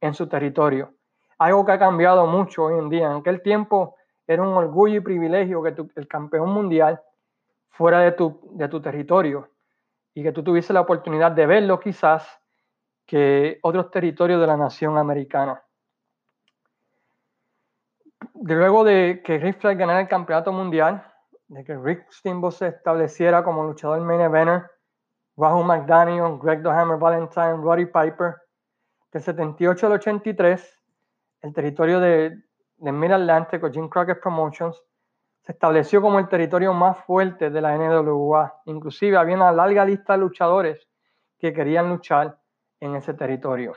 en 0.01 0.15
su 0.15 0.31
territorio. 0.31 0.95
Algo 1.37 1.67
que 1.67 1.73
ha 1.73 1.79
cambiado 1.79 2.27
mucho 2.27 2.65
hoy 2.65 2.79
en 2.79 2.89
día. 2.89 3.11
En 3.11 3.19
aquel 3.19 3.43
tiempo 3.43 3.98
era 4.29 4.43
un 4.43 4.55
orgullo 4.55 4.97
y 4.97 5.01
privilegio 5.01 5.63
que 5.63 5.75
el 5.97 6.07
campeón 6.07 6.51
mundial 6.51 7.01
fuera 7.71 8.01
de 8.01 8.13
tu, 8.13 8.41
de 8.53 8.69
tu 8.69 8.81
territorio 8.81 9.51
y 10.13 10.23
que 10.23 10.33
tú 10.33 10.45
tuviese 10.45 10.73
la 10.73 10.83
oportunidad 10.83 11.33
de 11.33 11.47
verlo 11.47 11.81
quizás 11.81 12.39
que 13.07 13.59
otros 13.63 13.91
territorios 13.91 14.39
de 14.39 14.47
la 14.47 14.57
nación 14.57 14.99
americana. 14.99 15.63
De 18.35 18.55
luego 18.55 18.85
de 18.85 19.23
que 19.25 19.39
Rick 19.39 19.63
ganara 19.63 20.01
el 20.01 20.09
campeonato 20.09 20.53
mundial, 20.53 21.11
de 21.47 21.65
que 21.65 21.77
Rick 21.77 22.11
Steamboat 22.11 22.53
se 22.53 22.69
estableciera 22.69 23.43
como 23.43 23.65
luchador 23.65 24.01
main 24.03 24.21
eventer, 24.21 24.71
Rahul 25.39 25.65
McDaniel, 25.65 26.39
Greg 26.39 26.63
The 26.63 26.69
Hammer 26.69 26.99
Valentine, 26.99 27.63
Roddy 27.63 27.87
Piper, 27.87 28.37
del 29.11 29.23
78 29.23 29.87
al 29.87 29.93
83, 29.93 30.79
el 31.41 31.55
territorio 31.55 32.01
de, 32.01 32.48
de 32.79 32.93
Mid-Atlantic 32.93 33.63
o 33.63 33.71
Jim 33.71 33.89
Crockett 33.89 34.21
Promotions 34.21 34.83
se 35.43 35.53
estableció 35.53 36.01
como 36.01 36.19
el 36.19 36.29
territorio 36.29 36.73
más 36.73 36.99
fuerte 37.05 37.51
de 37.51 37.61
la 37.61 37.77
NWA. 37.77 38.61
Inclusive 38.67 39.17
había 39.17 39.37
una 39.37 39.53
larga 39.53 39.85
lista 39.85 40.13
de 40.13 40.21
luchadores 40.21 40.87
que 41.39 41.53
querían 41.53 41.89
luchar 41.89 42.39
en 42.81 42.95
ese 42.97 43.15
territorio. 43.15 43.75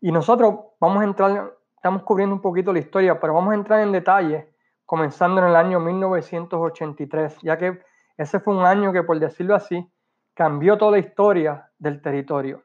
Y 0.00 0.12
nosotros 0.12 0.54
vamos 0.80 1.00
a 1.00 1.04
entrar, 1.04 1.54
estamos 1.74 2.02
cubriendo 2.02 2.34
un 2.34 2.42
poquito 2.42 2.72
la 2.72 2.80
historia, 2.80 3.18
pero 3.20 3.34
vamos 3.34 3.52
a 3.52 3.56
entrar 3.56 3.80
en 3.80 3.92
detalle 3.92 4.52
comenzando 4.84 5.40
en 5.40 5.48
el 5.48 5.56
año 5.56 5.80
1983, 5.80 7.38
ya 7.42 7.56
que 7.56 7.80
ese 8.16 8.40
fue 8.40 8.54
un 8.54 8.66
año 8.66 8.92
que, 8.92 9.02
por 9.02 9.18
decirlo 9.18 9.54
así, 9.54 9.90
cambió 10.34 10.76
toda 10.76 10.92
la 10.92 10.98
historia 10.98 11.70
del 11.78 12.02
territorio. 12.02 12.62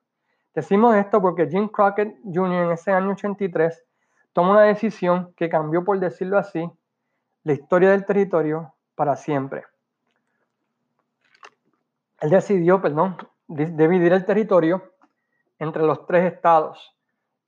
Decimos 0.54 0.96
esto 0.96 1.22
porque 1.22 1.48
Jim 1.48 1.70
Crockett 1.70 2.18
Jr. 2.24 2.66
en 2.66 2.72
ese 2.72 2.92
año 2.92 3.12
83 3.12 3.87
tomó 4.38 4.52
una 4.52 4.66
decisión 4.66 5.34
que 5.36 5.50
cambió, 5.50 5.84
por 5.84 6.00
decirlo 6.00 6.38
así, 6.38 6.72
la 7.44 7.54
historia 7.54 7.90
del 7.90 8.06
territorio 8.06 8.76
para 8.94 9.16
siempre. 9.16 9.66
Él 12.20 12.30
decidió, 12.30 12.80
perdón, 12.80 13.18
dividir 13.48 14.14
el 14.14 14.26
territorio 14.26 14.94
entre 15.58 15.82
los 15.82 16.06
tres 16.06 16.32
estados 16.32 16.96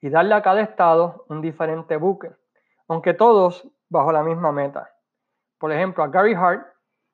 y 0.02 0.10
darle 0.10 0.34
a 0.34 0.42
cada 0.42 0.62
estado 0.62 1.26
un 1.30 1.42
diferente 1.42 1.96
buque, 1.96 2.32
aunque 2.88 3.14
todos 3.14 3.70
bajo 3.88 4.12
la 4.12 4.24
misma 4.24 4.52
meta. 4.52 4.90
Por 5.60 5.72
ejemplo, 5.72 6.04
a 6.04 6.08
Gary 6.08 6.34
Hart, 6.34 6.66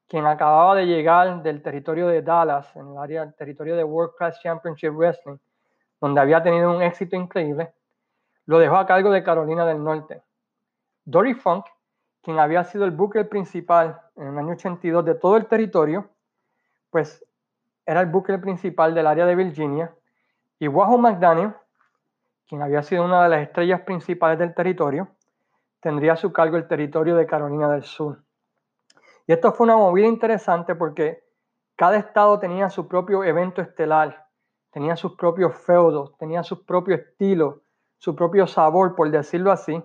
quien 0.07 0.25
acababa 0.25 0.75
de 0.75 0.85
llegar 0.85 1.43
del 1.43 1.61
territorio 1.61 2.07
de 2.07 2.21
Dallas, 2.21 2.73
en 2.77 2.93
el 2.93 2.97
área 2.97 3.25
del 3.25 3.35
territorio 3.35 3.75
de 3.75 3.83
World 3.83 4.13
Class 4.17 4.39
Championship 4.41 4.93
Wrestling, 4.93 5.35
donde 5.99 6.21
había 6.21 6.41
tenido 6.41 6.73
un 6.73 6.81
éxito 6.81 7.17
increíble, 7.17 7.73
lo 8.45 8.59
dejó 8.59 8.77
a 8.77 8.85
cargo 8.85 9.11
de 9.11 9.23
Carolina 9.23 9.65
del 9.65 9.83
Norte. 9.83 10.21
Dory 11.05 11.33
Funk, 11.33 11.65
quien 12.21 12.39
había 12.39 12.63
sido 12.63 12.85
el 12.85 12.91
buque 12.91 13.23
principal 13.25 14.01
en 14.15 14.27
el 14.27 14.37
año 14.37 14.53
82 14.53 15.05
de 15.05 15.15
todo 15.15 15.37
el 15.37 15.47
territorio, 15.47 16.09
pues 16.89 17.25
era 17.85 18.01
el 18.01 18.07
buque 18.07 18.37
principal 18.39 18.93
del 18.95 19.07
área 19.07 19.25
de 19.25 19.35
Virginia, 19.35 19.93
y 20.59 20.67
Wahoo 20.67 20.97
McDaniel, 20.97 21.53
quien 22.47 22.61
había 22.61 22.81
sido 22.83 23.03
una 23.03 23.23
de 23.23 23.29
las 23.29 23.41
estrellas 23.41 23.81
principales 23.81 24.39
del 24.39 24.53
territorio, 24.53 25.09
tendría 25.81 26.13
a 26.13 26.17
su 26.17 26.31
cargo 26.31 26.57
el 26.57 26.67
territorio 26.67 27.15
de 27.15 27.27
Carolina 27.27 27.69
del 27.69 27.83
Sur. 27.83 28.23
Y 29.27 29.33
esto 29.33 29.51
fue 29.51 29.65
una 29.65 29.77
movida 29.77 30.07
interesante 30.07 30.75
porque 30.75 31.23
cada 31.75 31.97
estado 31.97 32.39
tenía 32.39 32.69
su 32.69 32.87
propio 32.87 33.23
evento 33.23 33.61
estelar, 33.61 34.27
tenía 34.71 34.95
sus 34.95 35.15
propios 35.15 35.55
feudos, 35.57 36.15
tenía 36.17 36.41
su 36.43 36.65
propio 36.65 36.95
estilo, 36.95 37.61
su 37.97 38.15
propio 38.15 38.47
sabor, 38.47 38.95
por 38.95 39.09
decirlo 39.09 39.51
así, 39.51 39.81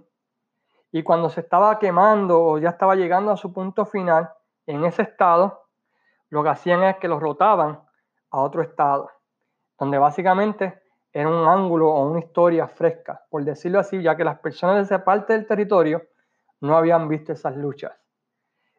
y 0.93 1.03
cuando 1.03 1.31
se 1.31 1.41
estaba 1.41 1.79
quemando 1.79 2.43
o 2.43 2.59
ya 2.59 2.71
estaba 2.71 2.97
llegando 2.97 3.31
a 3.31 3.37
su 3.37 3.53
punto 3.53 3.87
final 3.87 4.31
en 4.67 4.85
ese 4.85 5.03
estado, 5.03 5.67
lo 6.31 6.43
que 6.43 6.49
hacían 6.49 6.83
es 6.85 6.97
que 6.97 7.09
los 7.09 7.21
rotaban 7.21 7.81
a 8.31 8.41
otro 8.41 8.63
estado, 8.63 9.11
donde 9.79 9.99
básicamente 9.99 10.83
era 11.13 11.29
un 11.29 11.47
ángulo 11.49 11.91
o 11.91 12.09
una 12.09 12.21
historia 12.21 12.69
fresca, 12.69 13.23
por 13.31 13.45
decirlo 13.45 13.81
así, 13.81 14.01
ya 14.03 14.17
que 14.17 14.25
las 14.25 14.39
personas 14.39 14.77
de 14.77 14.83
esa 14.83 15.05
parte 15.05 15.33
del 15.33 15.47
territorio 15.47 16.03
no 16.61 16.77
habían 16.77 17.09
visto 17.09 17.33
esas 17.33 17.57
luchas. 17.57 17.93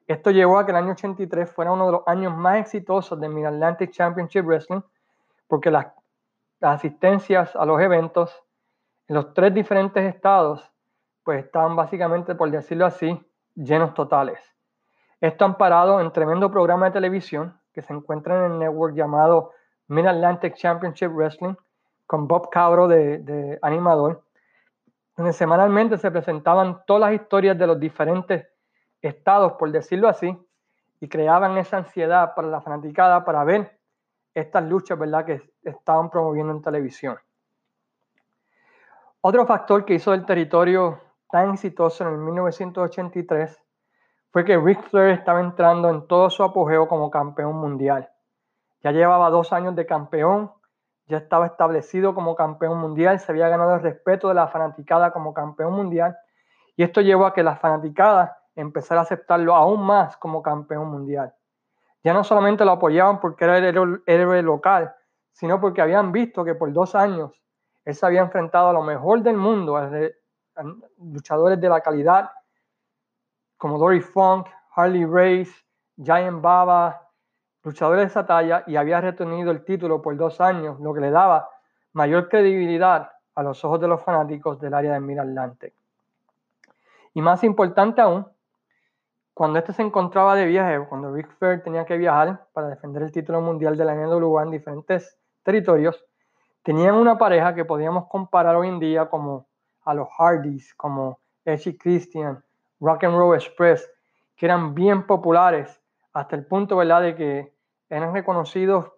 Esto 0.07 0.31
llevó 0.31 0.57
a 0.57 0.65
que 0.65 0.71
el 0.71 0.77
año 0.77 0.91
83 0.91 1.49
fuera 1.49 1.71
uno 1.71 1.85
de 1.85 1.91
los 1.93 2.01
años 2.05 2.35
más 2.35 2.59
exitosos 2.59 3.19
del 3.19 3.31
Mid-Atlantic 3.31 3.91
Championship 3.91 4.45
Wrestling, 4.45 4.81
porque 5.47 5.71
las 5.71 5.87
asistencias 6.61 7.55
a 7.55 7.65
los 7.65 7.81
eventos 7.81 8.43
los 9.11 9.33
tres 9.33 9.53
diferentes 9.53 10.01
estados 10.05 10.71
pues 11.23 11.43
estaban 11.43 11.75
básicamente, 11.75 12.33
por 12.33 12.49
decirlo 12.49 12.85
así, 12.85 13.21
llenos 13.55 13.93
totales. 13.93 14.39
Esto 15.19 15.43
amparado 15.43 15.99
en 15.99 16.13
tremendo 16.13 16.49
programa 16.49 16.85
de 16.85 16.93
televisión 16.93 17.59
que 17.73 17.81
se 17.81 17.91
encuentra 17.91 18.37
en 18.45 18.53
el 18.53 18.59
network 18.59 18.95
llamado 18.95 19.51
Mid 19.89 20.05
Atlantic 20.05 20.55
Championship 20.55 21.09
Wrestling 21.09 21.55
con 22.07 22.25
Bob 22.25 22.49
Cabro 22.49 22.87
de, 22.87 23.59
animador, 23.61 24.23
donde 25.17 25.33
semanalmente 25.33 25.97
se 25.97 26.09
presentaban 26.09 26.81
todas 26.87 27.11
las 27.11 27.21
historias 27.21 27.57
de 27.57 27.67
los 27.67 27.79
diferentes 27.81 28.47
estados, 29.01 29.53
por 29.59 29.71
decirlo 29.73 30.07
así, 30.07 30.37
y 31.01 31.09
creaban 31.09 31.57
esa 31.57 31.77
ansiedad 31.77 32.33
para 32.33 32.47
la 32.47 32.61
fanaticada 32.61 33.25
para 33.25 33.43
ver 33.43 33.77
estas 34.33 34.63
luchas 34.63 34.97
¿verdad? 34.97 35.25
que 35.25 35.41
estaban 35.63 36.09
promoviendo 36.09 36.53
en 36.53 36.61
televisión. 36.61 37.17
Otro 39.23 39.45
factor 39.45 39.85
que 39.85 39.93
hizo 39.93 40.11
del 40.11 40.25
territorio 40.25 40.99
tan 41.29 41.51
exitoso 41.51 42.03
en 42.03 42.15
el 42.15 42.17
1983 42.17 43.55
fue 44.31 44.43
que 44.43 44.57
Ric 44.57 44.81
Flair 44.89 45.11
estaba 45.11 45.39
entrando 45.39 45.91
en 45.91 46.07
todo 46.07 46.31
su 46.31 46.41
apogeo 46.43 46.87
como 46.87 47.11
campeón 47.11 47.55
mundial. 47.55 48.09
Ya 48.81 48.91
llevaba 48.91 49.29
dos 49.29 49.53
años 49.53 49.75
de 49.75 49.85
campeón, 49.85 50.51
ya 51.05 51.17
estaba 51.17 51.45
establecido 51.45 52.15
como 52.15 52.33
campeón 52.33 52.79
mundial, 52.79 53.19
se 53.19 53.31
había 53.31 53.47
ganado 53.47 53.75
el 53.75 53.83
respeto 53.83 54.27
de 54.27 54.33
la 54.33 54.47
fanaticada 54.47 55.11
como 55.11 55.35
campeón 55.35 55.73
mundial 55.73 56.17
y 56.75 56.81
esto 56.81 57.01
llevó 57.01 57.27
a 57.27 57.33
que 57.35 57.43
la 57.43 57.57
fanaticada 57.57 58.39
empezara 58.55 59.01
a 59.01 59.03
aceptarlo 59.03 59.53
aún 59.53 59.85
más 59.85 60.17
como 60.17 60.41
campeón 60.41 60.89
mundial. 60.89 61.31
Ya 62.03 62.13
no 62.13 62.23
solamente 62.23 62.65
lo 62.65 62.71
apoyaban 62.71 63.19
porque 63.19 63.43
era 63.43 63.59
el 63.59 64.01
héroe 64.07 64.41
local, 64.41 64.95
sino 65.31 65.61
porque 65.61 65.83
habían 65.83 66.11
visto 66.11 66.43
que 66.43 66.55
por 66.55 66.73
dos 66.73 66.95
años 66.95 67.40
él 67.85 67.95
se 67.95 68.05
había 68.05 68.21
enfrentado 68.21 68.69
a 68.69 68.73
lo 68.73 68.83
mejor 68.83 69.21
del 69.21 69.37
mundo, 69.37 69.79
luchadores 70.97 71.59
de 71.59 71.69
la 71.69 71.81
calidad 71.81 72.29
como 73.57 73.77
Dory 73.77 74.01
Funk, 74.01 74.47
Harley 74.75 75.05
Race, 75.05 75.51
Giant 75.97 76.41
Baba, 76.41 77.09
luchadores 77.63 78.01
de 78.01 78.07
esa 78.07 78.25
talla 78.25 78.63
y 78.65 78.75
había 78.75 78.99
retenido 79.01 79.51
el 79.51 79.63
título 79.63 80.01
por 80.01 80.17
dos 80.17 80.41
años, 80.41 80.79
lo 80.79 80.93
que 80.93 81.01
le 81.01 81.11
daba 81.11 81.47
mayor 81.93 82.29
credibilidad 82.29 83.11
a 83.35 83.43
los 83.43 83.63
ojos 83.63 83.79
de 83.79 83.87
los 83.87 84.01
fanáticos 84.01 84.59
del 84.59 84.73
área 84.73 84.93
del 84.93 85.03
Mid-Atlantic. 85.03 85.73
Y 87.13 87.21
más 87.21 87.43
importante 87.43 88.01
aún, 88.01 88.25
cuando 89.33 89.59
este 89.59 89.73
se 89.73 89.81
encontraba 89.81 90.35
de 90.35 90.45
viaje, 90.45 90.85
cuando 90.87 91.13
Rick 91.13 91.29
Flair 91.37 91.63
tenía 91.63 91.85
que 91.85 91.97
viajar 91.97 92.47
para 92.53 92.67
defender 92.67 93.03
el 93.03 93.11
título 93.11 93.41
mundial 93.41 93.77
de 93.77 93.85
la 93.85 93.95
NWA 93.95 94.43
en 94.43 94.51
diferentes 94.51 95.17
territorios, 95.43 96.03
tenían 96.63 96.95
una 96.95 97.17
pareja 97.17 97.55
que 97.55 97.65
podíamos 97.65 98.07
comparar 98.07 98.55
hoy 98.55 98.67
en 98.67 98.79
día 98.79 99.09
como 99.09 99.47
a 99.83 99.93
los 99.93 100.07
Hardys 100.17 100.73
como 100.75 101.19
Edgy 101.45 101.77
Christian, 101.77 102.43
Rock 102.79 103.03
and 103.03 103.15
Roll 103.15 103.35
Express, 103.35 103.89
que 104.35 104.45
eran 104.45 104.73
bien 104.73 105.05
populares 105.05 105.81
hasta 106.13 106.35
el 106.35 106.45
punto 106.45 106.77
¿verdad? 106.77 107.01
de 107.01 107.15
que 107.15 107.53
eran 107.89 108.13
reconocidos 108.13 108.91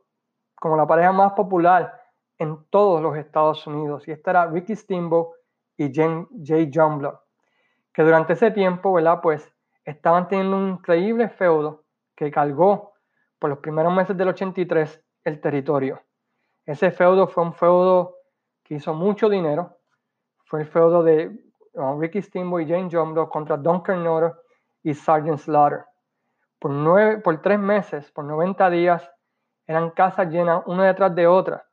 como 0.56 0.78
la 0.78 0.88
pareja 0.88 1.12
más 1.12 1.34
popular 1.34 2.02
en 2.38 2.66
todos 2.70 3.02
los 3.02 3.18
Estados 3.18 3.66
Unidos. 3.68 4.08
Y 4.08 4.12
esta 4.12 4.32
era 4.32 4.46
Ricky 4.48 4.76
Steamboat 4.76 5.30
y 5.78 5.92
Jay 5.94 6.72
Jungblood, 6.74 7.16
que 7.94 8.04
durante 8.04 8.34
ese 8.34 8.52
tiempo 8.52 8.94
¿verdad? 8.94 9.20
Pues, 9.22 9.52
estaban 9.84 10.28
teniendo 10.28 10.58
un 10.58 10.70
increíble 10.70 11.30
feudo 11.30 11.84
que 12.16 12.32
cargó 12.32 12.94
por 13.40 13.50
los 13.50 13.60
primeros 13.60 13.94
meses 13.94 14.16
del 14.16 14.30
83 14.30 15.04
el 15.26 15.42
territorio. 15.42 16.02
Ese 16.66 16.92
feudo 16.92 17.28
fue 17.28 17.44
un 17.44 17.54
feudo 17.54 18.16
que 18.64 18.76
hizo 18.76 18.94
mucho 18.94 19.28
dinero, 19.28 19.78
fue 20.46 20.62
el 20.62 20.68
feudo 20.68 21.04
de 21.04 21.38
Ricky 22.00 22.22
Steamboat 22.22 22.64
y 22.64 22.70
Jane 22.70 22.90
Jumbo 22.90 23.30
contra 23.30 23.58
Duncan 23.58 24.04
Notter 24.04 24.34
y 24.84 24.94
Sergeant 24.94 25.40
Slaughter. 25.40 25.86
Por, 26.60 26.72
nueve, 26.72 27.18
por 27.18 27.42
tres 27.42 27.60
meses, 27.60 28.10
por 28.12 28.24
90 28.24 28.70
días, 28.70 29.12
eran 29.68 29.92
casas 29.92 30.30
llenas 30.30 30.64
una 30.66 30.86
detrás 30.86 31.14
de 31.16 31.28
otra, 31.28 31.66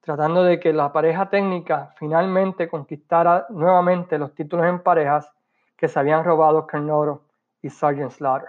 tratando 0.00 0.42
de 0.42 0.58
que 0.58 0.72
la 0.72 0.92
pareja 0.92 1.28
técnica 1.30 1.92
finalmente 1.96 2.68
conquistara 2.68 3.46
nuevamente 3.50 4.18
los 4.18 4.34
títulos 4.34 4.66
en 4.66 4.82
parejas 4.82 5.32
que 5.76 5.86
se 5.86 5.98
habían 5.98 6.24
robado 6.24 6.66
Carnoro 6.66 7.26
y 7.62 7.70
Sergeant 7.70 8.10
Slaughter. 8.10 8.48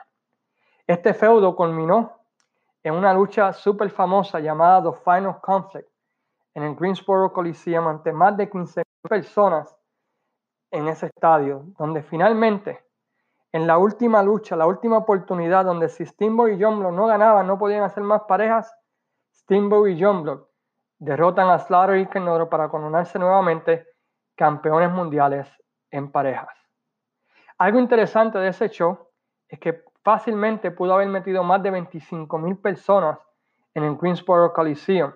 Este 0.88 1.14
feudo 1.14 1.56
culminó 1.56 2.17
en 2.88 2.94
una 2.94 3.14
lucha 3.14 3.52
súper 3.52 3.90
famosa 3.90 4.40
llamada 4.40 4.92
The 4.92 4.98
Final 5.04 5.42
Conflict 5.42 5.90
en 6.54 6.64
el 6.64 6.76
Greensboro 6.76 7.34
Coliseum 7.34 7.86
ante 7.88 8.14
más 8.14 8.38
de 8.38 8.50
15 8.50 8.82
personas 9.02 9.76
en 10.72 10.88
ese 10.88 11.08
estadio, 11.08 11.66
donde 11.78 12.02
finalmente, 12.02 12.86
en 13.52 13.68
la 13.68 13.78
última 13.78 14.24
lucha, 14.24 14.56
la 14.56 14.66
última 14.66 15.00
oportunidad, 15.00 15.66
donde 15.66 15.90
si 15.90 16.06
Steamboat 16.06 16.54
y 16.54 16.64
John 16.64 16.80
Block 16.80 16.94
no 16.94 17.08
ganaban, 17.08 17.46
no 17.46 17.58
podían 17.60 17.84
hacer 17.84 18.04
más 18.04 18.22
parejas, 18.24 18.74
Steamboat 19.34 19.90
y 19.90 20.02
John 20.02 20.24
Block 20.24 20.50
derrotan 20.98 21.50
a 21.50 21.60
Slaughter 21.60 21.98
y 21.98 22.08
Kennoro 22.08 22.50
para 22.50 22.70
coronarse 22.70 23.20
nuevamente 23.20 23.86
campeones 24.36 24.92
mundiales 24.92 25.48
en 25.92 26.10
parejas. 26.10 26.56
Algo 27.58 27.80
interesante 27.80 28.40
de 28.40 28.48
ese 28.48 28.70
show 28.70 28.98
es 29.50 29.60
que 29.60 29.84
fácilmente 30.08 30.72
pudo 30.72 30.94
haber 30.94 31.10
metido 31.10 31.44
más 31.44 31.62
de 31.62 31.70
25 31.70 32.38
mil 32.38 32.56
personas 32.56 33.20
en 33.74 33.84
el 33.84 33.98
Greensboro 33.98 34.54
Coliseum, 34.54 35.12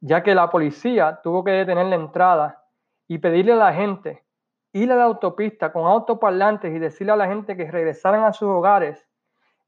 ya 0.00 0.24
que 0.24 0.34
la 0.34 0.50
policía 0.50 1.20
tuvo 1.22 1.44
que 1.44 1.52
detener 1.52 1.86
la 1.86 1.94
entrada 1.94 2.64
y 3.06 3.18
pedirle 3.18 3.52
a 3.52 3.56
la 3.56 3.72
gente 3.72 4.24
ir 4.72 4.90
a 4.90 4.96
la 4.96 5.04
autopista 5.04 5.72
con 5.72 5.86
autoparlantes 5.86 6.74
y 6.74 6.80
decirle 6.80 7.12
a 7.12 7.16
la 7.16 7.28
gente 7.28 7.56
que 7.56 7.70
regresaran 7.70 8.24
a 8.24 8.32
sus 8.32 8.48
hogares, 8.48 9.06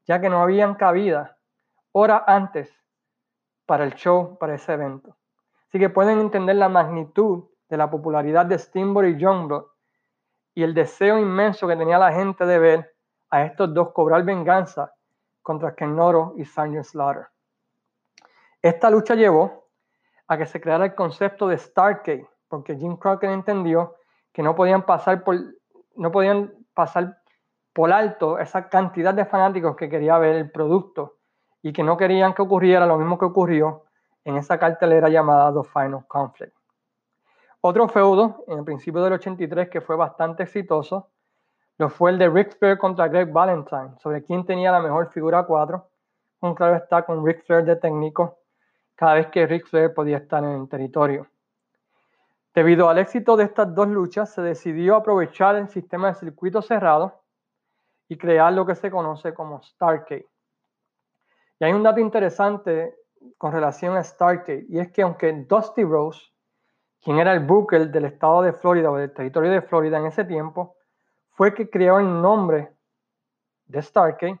ya 0.05 0.19
que 0.19 0.29
no 0.29 0.43
habían 0.43 0.75
cabida 0.75 1.37
horas 1.93 2.23
antes 2.27 2.77
para 3.65 3.85
el 3.85 3.93
show, 3.93 4.37
para 4.37 4.55
ese 4.55 4.73
evento. 4.73 5.15
Así 5.69 5.79
que 5.79 5.87
pueden 5.87 6.19
entender 6.19 6.57
la 6.57 6.67
magnitud 6.67 7.45
de 7.69 7.77
la 7.77 7.89
popularidad 7.89 8.45
de 8.47 8.59
Steamboat 8.59 9.11
y 9.11 9.17
Youngblood 9.17 9.63
y 10.53 10.63
el 10.63 10.73
deseo 10.73 11.17
inmenso 11.19 11.69
que 11.69 11.77
tenía 11.77 11.97
la 11.97 12.11
gente 12.11 12.45
de 12.45 12.59
ver 12.59 12.91
a 13.31 13.43
estos 13.43 13.73
dos 13.73 13.91
cobrar 13.93 14.23
venganza 14.23 14.93
contra 15.41 15.73
Ken 15.73 15.95
Noro 15.95 16.33
y 16.37 16.45
Sanyo 16.45 16.83
Slaughter. 16.83 17.27
Esta 18.61 18.89
lucha 18.89 19.15
llevó 19.15 19.65
a 20.27 20.37
que 20.37 20.45
se 20.45 20.61
creara 20.61 20.85
el 20.85 20.95
concepto 20.95 21.47
de 21.47 21.57
Starcade, 21.57 22.27
porque 22.47 22.75
Jim 22.75 22.97
Crockett 22.97 23.31
entendió 23.31 23.95
que 24.31 24.43
no 24.43 24.55
podían 24.55 24.85
pasar 24.85 25.23
por, 25.23 25.37
no 25.95 26.11
podían 26.11 26.53
pasar 26.73 27.17
por 27.73 27.91
alto 27.91 28.37
esa 28.37 28.69
cantidad 28.69 29.13
de 29.13 29.25
fanáticos 29.25 29.75
que 29.75 29.89
quería 29.89 30.17
ver 30.17 30.35
el 30.35 30.51
producto 30.51 31.17
y 31.61 31.73
que 31.73 31.83
no 31.83 31.97
querían 31.97 32.33
que 32.33 32.41
ocurriera 32.41 32.85
lo 32.85 32.97
mismo 32.97 33.17
que 33.17 33.25
ocurrió 33.25 33.85
en 34.23 34.37
esa 34.37 34.59
cartelera 34.59 35.09
llamada 35.09 35.53
The 35.53 35.67
Final 35.67 36.05
Conflict. 36.07 36.55
Otro 37.61 37.87
feudo 37.87 38.43
en 38.47 38.59
el 38.59 38.65
principio 38.65 39.01
del 39.03 39.13
83 39.13 39.69
que 39.69 39.81
fue 39.81 39.95
bastante 39.95 40.43
exitoso 40.43 41.09
lo 41.81 41.89
fue 41.89 42.11
el 42.11 42.19
de 42.19 42.29
Ric 42.29 42.59
Flair 42.59 42.77
contra 42.77 43.07
Greg 43.07 43.31
Valentine, 43.31 43.95
sobre 43.97 44.23
quién 44.23 44.45
tenía 44.45 44.71
la 44.71 44.79
mejor 44.79 45.11
figura 45.11 45.41
4. 45.47 45.89
Un 46.41 46.53
claro 46.53 46.75
está 46.75 47.03
con 47.03 47.25
Ric 47.25 47.43
Flair 47.43 47.65
de 47.65 47.75
técnico 47.75 48.37
cada 48.93 49.15
vez 49.15 49.27
que 49.31 49.47
Ric 49.47 49.65
Flair 49.65 49.91
podía 49.91 50.17
estar 50.17 50.43
en 50.43 50.61
el 50.61 50.69
territorio. 50.69 51.25
Debido 52.53 52.87
al 52.87 52.99
éxito 52.99 53.35
de 53.35 53.45
estas 53.45 53.73
dos 53.73 53.87
luchas, 53.87 54.31
se 54.31 54.43
decidió 54.43 54.95
aprovechar 54.95 55.55
el 55.55 55.69
sistema 55.69 56.09
de 56.09 56.13
circuito 56.13 56.61
cerrado 56.61 57.23
y 58.07 58.15
crear 58.15 58.53
lo 58.53 58.63
que 58.63 58.75
se 58.75 58.91
conoce 58.91 59.33
como 59.33 59.63
Starcade. 59.63 60.27
Y 61.59 61.65
hay 61.65 61.73
un 61.73 61.81
dato 61.81 61.99
interesante 61.99 62.95
con 63.39 63.53
relación 63.53 63.97
a 63.97 64.03
Starcade, 64.03 64.67
y 64.69 64.77
es 64.77 64.91
que 64.91 65.01
aunque 65.01 65.33
Dusty 65.33 65.83
Rose, 65.83 66.21
quien 67.01 67.17
era 67.17 67.33
el 67.33 67.39
booker 67.39 67.89
del 67.89 68.05
estado 68.05 68.43
de 68.43 68.53
Florida 68.53 68.91
o 68.91 68.97
del 68.97 69.11
territorio 69.11 69.49
de 69.49 69.63
Florida 69.63 69.97
en 69.97 70.05
ese 70.05 70.25
tiempo, 70.25 70.75
fue 71.31 71.53
que 71.53 71.69
creó 71.69 71.99
el 71.99 72.21
nombre 72.21 72.71
de 73.65 73.81
Starcade, 73.81 74.39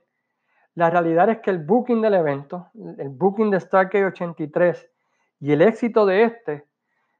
la 0.75 0.89
realidad 0.89 1.29
es 1.29 1.39
que 1.39 1.49
el 1.49 1.59
booking 1.59 2.01
del 2.01 2.13
evento, 2.13 2.69
el 2.97 3.09
booking 3.09 3.49
de 3.49 3.59
Starcade 3.59 4.05
83 4.05 4.89
y 5.39 5.51
el 5.51 5.61
éxito 5.61 6.05
de 6.05 6.23
este 6.23 6.67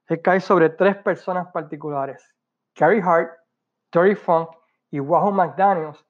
se 0.07 0.21
cae 0.21 0.39
sobre 0.39 0.69
tres 0.69 0.95
personas 0.97 1.47
particulares, 1.51 2.23
Gary 2.75 3.01
Hart, 3.01 3.31
Terry 3.89 4.15
Funk 4.15 4.49
y 4.89 4.99
Wahoo 4.99 5.31
McDaniels, 5.31 6.05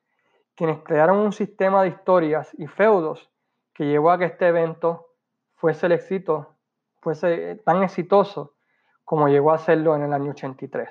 quienes 0.56 0.84
crearon 0.84 1.18
un 1.18 1.32
sistema 1.32 1.82
de 1.82 1.90
historias 1.90 2.54
y 2.58 2.68
feudos 2.68 3.32
que 3.74 3.86
llevó 3.86 4.12
a 4.12 4.20
que 4.20 4.26
este 4.26 4.48
evento 4.48 5.08
fuese 5.56 5.88
el 5.88 5.94
éxito, 5.94 6.58
fuese 7.00 7.56
tan 7.66 7.84
exitoso 7.84 8.56
como 9.04 9.28
llegó 9.28 9.52
a 9.52 9.58
serlo 9.58 9.96
en 9.96 10.04
el 10.04 10.14
año 10.14 10.32
83. 10.32 10.90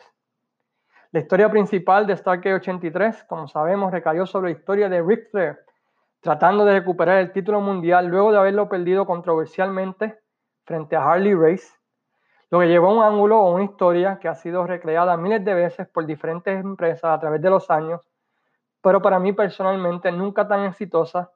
La 1.12 1.18
historia 1.18 1.50
principal 1.50 2.06
de 2.06 2.16
Starcade 2.16 2.54
83, 2.54 3.24
como 3.24 3.48
sabemos, 3.48 3.90
recayó 3.90 4.26
sobre 4.26 4.52
la 4.52 4.56
historia 4.56 4.88
de 4.88 5.02
Ric 5.02 5.28
Flair, 5.32 5.58
tratando 6.20 6.64
de 6.64 6.74
recuperar 6.74 7.18
el 7.18 7.32
título 7.32 7.60
mundial 7.60 8.06
luego 8.06 8.30
de 8.30 8.38
haberlo 8.38 8.68
perdido 8.68 9.04
controversialmente 9.06 10.20
frente 10.62 10.94
a 10.94 11.02
Harley 11.02 11.34
Race, 11.34 11.66
lo 12.50 12.60
que 12.60 12.68
llevó 12.68 12.90
a 12.90 12.94
un 12.94 13.02
ángulo 13.02 13.40
o 13.40 13.52
una 13.52 13.64
historia 13.64 14.20
que 14.20 14.28
ha 14.28 14.36
sido 14.36 14.64
recreada 14.64 15.16
miles 15.16 15.44
de 15.44 15.52
veces 15.52 15.88
por 15.88 16.06
diferentes 16.06 16.60
empresas 16.60 17.10
a 17.10 17.18
través 17.18 17.42
de 17.42 17.50
los 17.50 17.68
años, 17.70 18.08
pero 18.80 19.02
para 19.02 19.18
mí 19.18 19.32
personalmente 19.32 20.12
nunca 20.12 20.46
tan 20.46 20.64
exitosa 20.64 21.32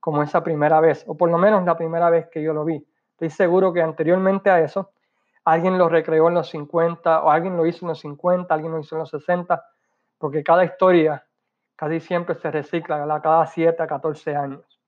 como 0.00 0.22
esa 0.22 0.44
primera 0.44 0.80
vez, 0.80 1.02
o 1.08 1.16
por 1.16 1.30
lo 1.30 1.38
menos 1.38 1.64
la 1.64 1.78
primera 1.78 2.10
vez 2.10 2.28
que 2.28 2.42
yo 2.42 2.52
lo 2.52 2.66
vi. 2.66 2.86
Estoy 3.12 3.30
seguro 3.30 3.72
que 3.72 3.80
anteriormente 3.80 4.50
a 4.50 4.60
eso, 4.60 4.90
alguien 5.44 5.78
lo 5.78 5.88
recreó 5.88 6.28
en 6.28 6.34
los 6.34 6.48
50, 6.48 7.22
o 7.22 7.30
alguien 7.30 7.56
lo 7.56 7.66
hizo 7.66 7.84
en 7.84 7.88
los 7.88 8.00
50, 8.00 8.52
alguien 8.52 8.72
lo 8.72 8.80
hizo 8.80 8.94
en 8.94 9.00
los 9.00 9.10
60, 9.10 9.64
porque 10.18 10.42
cada 10.42 10.64
historia 10.64 11.24
casi 11.76 12.00
siempre 12.00 12.34
se 12.34 12.50
recicla 12.50 13.20
cada 13.22 13.46
7 13.46 13.82
a 13.82 13.86
14 13.86 14.36
años. 14.36 14.80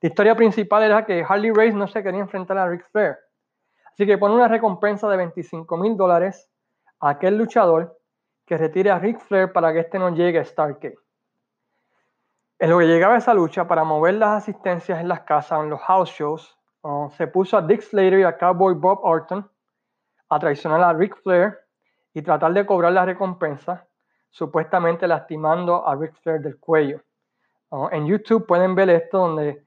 La 0.00 0.08
historia 0.08 0.34
principal 0.34 0.82
era 0.82 1.04
que 1.04 1.24
Harley 1.26 1.52
Race 1.52 1.74
no 1.74 1.86
se 1.86 2.02
quería 2.02 2.20
enfrentar 2.20 2.58
a 2.58 2.68
Ric 2.68 2.84
Flair. 2.90 3.18
Así 3.92 4.06
que 4.06 4.18
pone 4.18 4.34
una 4.34 4.48
recompensa 4.48 5.08
de 5.08 5.16
25 5.16 5.76
mil 5.76 5.96
dólares 5.96 6.48
a 6.98 7.10
aquel 7.10 7.36
luchador 7.36 7.98
que 8.46 8.56
retire 8.56 8.90
a 8.90 8.98
Ric 8.98 9.20
Flair 9.20 9.52
para 9.52 9.72
que 9.72 9.80
este 9.80 9.98
no 9.98 10.10
llegue 10.10 10.38
a 10.38 10.44
Starcade. 10.44 10.96
En 12.58 12.70
lo 12.70 12.78
que 12.78 12.86
llegaba 12.86 13.16
esa 13.16 13.34
lucha, 13.34 13.66
para 13.66 13.84
mover 13.84 14.14
las 14.14 14.42
asistencias 14.42 15.00
en 15.00 15.08
las 15.08 15.20
casas, 15.20 15.60
en 15.60 15.70
los 15.70 15.80
house 15.80 16.10
shows, 16.10 16.58
se 17.16 17.26
puso 17.26 17.56
a 17.56 17.62
Dick 17.62 17.82
Slater 17.82 18.20
y 18.20 18.22
a 18.24 18.36
Cowboy 18.36 18.74
Bob 18.74 19.00
Orton 19.02 19.48
a 20.28 20.38
traicionar 20.38 20.82
a 20.82 20.92
Ric 20.92 21.16
Flair 21.22 21.58
y 22.14 22.22
tratar 22.22 22.52
de 22.52 22.66
cobrar 22.66 22.92
la 22.92 23.04
recompensa, 23.04 23.86
supuestamente 24.30 25.06
lastimando 25.06 25.86
a 25.86 25.94
Ric 25.94 26.14
Flair 26.22 26.40
del 26.40 26.58
cuello. 26.58 27.02
En 27.90 28.06
YouTube 28.06 28.46
pueden 28.46 28.74
ver 28.74 28.90
esto 28.90 29.18
donde 29.18 29.64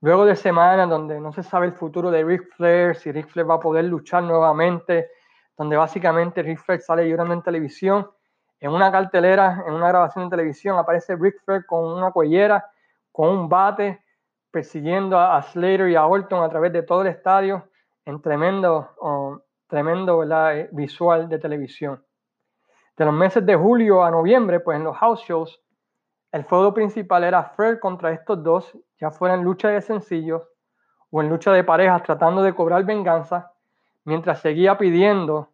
Luego 0.00 0.24
de 0.24 0.36
semanas 0.36 0.88
donde 0.88 1.20
no 1.20 1.32
se 1.32 1.42
sabe 1.42 1.66
el 1.66 1.72
futuro 1.72 2.12
de 2.12 2.22
Ric 2.22 2.54
Flair, 2.54 2.94
si 2.94 3.10
Ric 3.10 3.26
Flair 3.26 3.50
va 3.50 3.54
a 3.54 3.60
poder 3.60 3.84
luchar 3.86 4.22
nuevamente, 4.22 5.10
donde 5.56 5.76
básicamente 5.76 6.40
Ric 6.40 6.60
Flair 6.60 6.80
sale 6.80 7.08
llorando 7.08 7.34
en 7.34 7.42
televisión, 7.42 8.08
en 8.60 8.70
una 8.70 8.92
cartelera, 8.92 9.64
en 9.66 9.74
una 9.74 9.88
grabación 9.88 10.26
de 10.26 10.30
televisión, 10.30 10.78
aparece 10.78 11.16
Ric 11.16 11.42
Flair 11.44 11.66
con 11.66 11.84
una 11.84 12.12
cuellera, 12.12 12.64
con 13.10 13.28
un 13.28 13.48
bate, 13.48 14.04
persiguiendo 14.50 15.18
a, 15.18 15.40
Slater 15.42 15.88
y 15.88 15.96
a 15.96 16.06
Orton 16.06 16.42
a 16.42 16.48
través 16.48 16.72
de 16.72 16.82
todo 16.82 17.02
el 17.02 17.08
estadio, 17.08 17.68
en 18.04 18.20
tremendo, 18.22 19.42
tremendo 19.66 20.22
eh, 20.22 20.68
visual 20.72 21.28
de 21.28 21.38
televisión. 21.38 22.04
De 22.96 23.04
los 23.04 23.14
meses 23.14 23.44
de 23.44 23.54
julio 23.54 24.02
a 24.02 24.10
noviembre, 24.10 24.60
pues 24.60 24.76
en 24.76 24.84
los 24.84 24.96
house 24.96 25.22
shows, 25.22 25.62
el 26.32 26.44
feudo 26.44 26.74
principal 26.74 27.24
era 27.24 27.44
Flair 27.44 27.78
contra 27.78 28.12
estos 28.12 28.42
dos, 28.42 28.76
ya 29.00 29.10
fuera 29.10 29.34
en 29.34 29.44
lucha 29.44 29.68
de 29.68 29.80
sencillos 29.80 30.42
o 31.10 31.22
en 31.22 31.28
lucha 31.28 31.52
de 31.52 31.64
parejas 31.64 32.02
tratando 32.02 32.42
de 32.42 32.54
cobrar 32.54 32.84
venganza, 32.84 33.52
mientras 34.04 34.40
seguía 34.40 34.76
pidiendo 34.76 35.52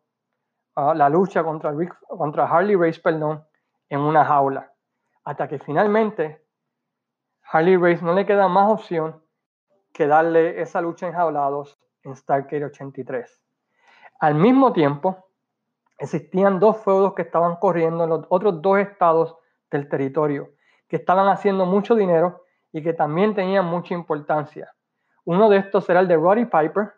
ah, 0.74 0.94
la 0.94 1.08
lucha 1.08 1.44
contra, 1.44 1.72
contra 2.08 2.46
Harley 2.46 2.76
Race 2.76 3.00
perdón, 3.00 3.44
en 3.88 4.00
una 4.00 4.24
jaula. 4.24 4.72
Hasta 5.24 5.48
que 5.48 5.58
finalmente 5.58 6.43
Harley 7.54 7.76
Race 7.76 8.04
no 8.04 8.14
le 8.14 8.26
queda 8.26 8.48
más 8.48 8.68
opción 8.68 9.22
que 9.92 10.08
darle 10.08 10.60
esa 10.60 10.80
lucha 10.80 11.06
enjaulados 11.06 11.78
en 12.02 12.16
Starcade 12.16 12.64
83. 12.64 13.40
Al 14.18 14.34
mismo 14.34 14.72
tiempo, 14.72 15.28
existían 15.96 16.58
dos 16.58 16.78
feudos 16.78 17.14
que 17.14 17.22
estaban 17.22 17.54
corriendo 17.54 18.02
en 18.02 18.10
los 18.10 18.26
otros 18.28 18.60
dos 18.60 18.80
estados 18.80 19.36
del 19.70 19.88
territorio 19.88 20.48
que 20.88 20.96
estaban 20.96 21.28
haciendo 21.28 21.64
mucho 21.64 21.94
dinero 21.94 22.42
y 22.72 22.82
que 22.82 22.92
también 22.92 23.36
tenían 23.36 23.66
mucha 23.66 23.94
importancia. 23.94 24.74
Uno 25.24 25.48
de 25.48 25.58
estos 25.58 25.88
era 25.88 26.00
el 26.00 26.08
de 26.08 26.16
Roddy 26.16 26.46
Piper 26.46 26.92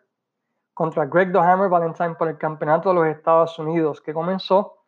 contra 0.73 1.05
Greg 1.05 1.31
The 1.33 1.37
Hammer 1.37 1.69
Valentine 1.69 2.15
por 2.15 2.29
el 2.29 2.37
campeonato 2.39 2.89
de 2.89 2.95
los 2.95 3.05
Estados 3.05 3.59
Unidos, 3.59 4.01
que 4.01 4.11
comenzó 4.11 4.85